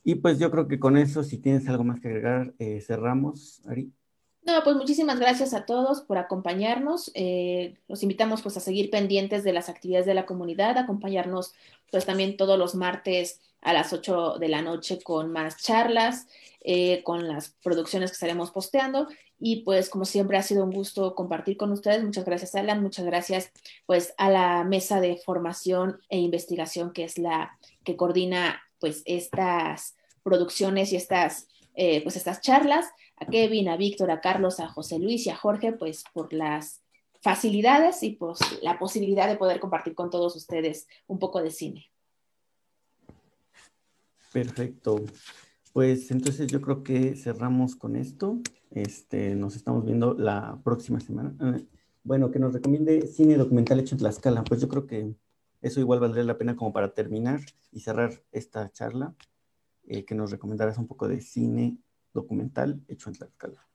[0.04, 3.62] Y pues yo creo que con eso, si tienes algo más que agregar, eh, cerramos,
[3.68, 3.92] Ari.
[4.44, 7.12] No, pues muchísimas gracias a todos por acompañarnos.
[7.14, 11.54] Eh, los invitamos pues a seguir pendientes de las actividades de la comunidad, acompañarnos
[11.92, 16.28] pues también todos los martes a las 8 de la noche con más charlas,
[16.62, 19.08] eh, con las producciones que estaremos posteando.
[19.40, 22.04] Y pues como siempre ha sido un gusto compartir con ustedes.
[22.04, 23.52] Muchas gracias Alan, muchas gracias
[23.86, 29.96] pues a la mesa de formación e investigación que es la que coordina pues estas
[30.24, 35.00] producciones y estas eh, pues estas charlas, a Kevin, a Víctor, a Carlos, a José
[35.00, 36.82] Luis y a Jorge pues por las
[37.22, 41.90] facilidades y pues la posibilidad de poder compartir con todos ustedes un poco de cine.
[44.32, 45.04] Perfecto.
[45.74, 48.40] Pues entonces yo creo que cerramos con esto.
[48.72, 51.36] Este, nos estamos viendo la próxima semana.
[51.40, 51.58] Ah,
[52.04, 54.44] bueno, que nos recomiende cine documental hecho en Tlaxcala.
[54.44, 55.16] Pues yo creo que
[55.62, 59.14] eso igual valdría la pena como para terminar y cerrar esta charla,
[59.84, 61.78] eh, que nos recomendaras un poco de cine
[62.14, 63.68] documental hecho en Tlaxcala.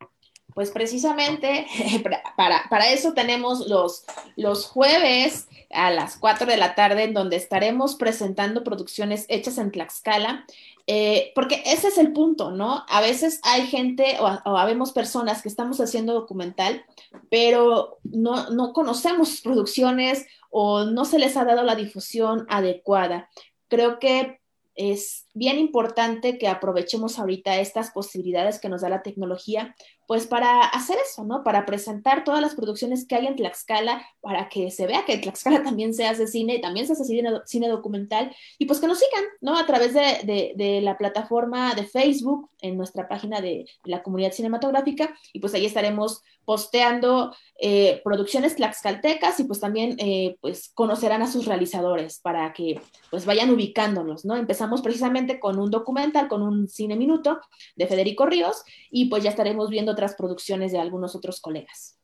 [0.53, 1.67] Pues precisamente
[2.37, 4.05] para, para eso tenemos los,
[4.37, 9.73] los jueves a las 4 de la tarde en donde estaremos presentando producciones hechas en
[9.73, 10.47] Tlaxcala,
[10.87, 12.85] eh, porque ese es el punto, ¿no?
[12.89, 16.85] A veces hay gente o, o habemos personas que estamos haciendo documental,
[17.31, 23.29] pero no, no conocemos producciones o no se les ha dado la difusión adecuada.
[23.69, 24.41] Creo que
[24.75, 29.75] es bien importante que aprovechemos ahorita estas posibilidades que nos da la tecnología,
[30.07, 31.43] pues para hacer eso, ¿no?
[31.43, 35.63] Para presentar todas las producciones que hay en Tlaxcala, para que se vea que Tlaxcala
[35.65, 39.57] también se hace cine, también se hace cine, documental, y pues que nos sigan, ¿no?
[39.57, 45.41] A través de, la plataforma de Facebook, en nuestra página de la comunidad cinematográfica, y
[45.41, 51.47] pues ahí estaremos posteando eh, producciones tlaxcaltecas y pues también eh, pues conocerán a sus
[51.47, 52.81] realizadores para que
[53.11, 54.37] pues vayan ubicándolos, ¿no?
[54.37, 57.41] Empezamos precisamente con un documental, con un cine minuto
[57.77, 61.99] de Federico Ríos y pues ya estaremos viendo otras producciones de algunos otros colegas.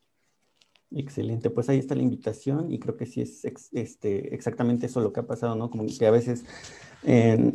[0.93, 5.12] Excelente, pues ahí está la invitación y creo que sí es este, exactamente eso lo
[5.12, 5.70] que ha pasado, ¿no?
[5.70, 6.45] Como que a veces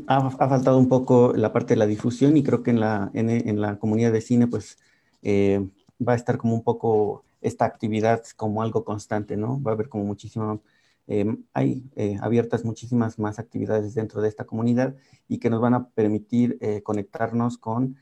[0.08, 3.60] ha, faltado un poco la parte de la difusión y creo que en la, en,
[3.60, 4.78] la comunidad de cine pues
[5.22, 5.68] eh,
[6.00, 9.62] va a estar como un poco esta actividad como algo constante, ¿no?
[9.62, 10.62] Va a haber como muchísimo,
[11.08, 14.96] eh, hay eh, abiertas muchísimas más actividades dentro de esta comunidad
[15.28, 17.98] y que nos van a permitir eh, conectarnos con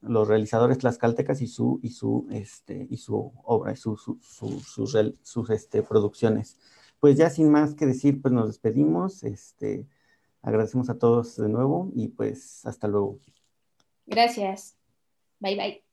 [0.00, 5.82] los realizadores tlaxcaltecas y su, y su, este, y su obra, y sus, sus este,
[5.82, 6.58] producciones.
[7.00, 9.86] Pues ya sin más que decir, pues nos despedimos, este,
[10.42, 13.18] agradecemos a todos de nuevo y pues hasta luego.
[14.06, 14.76] Gracias.
[15.40, 15.87] Bye bye.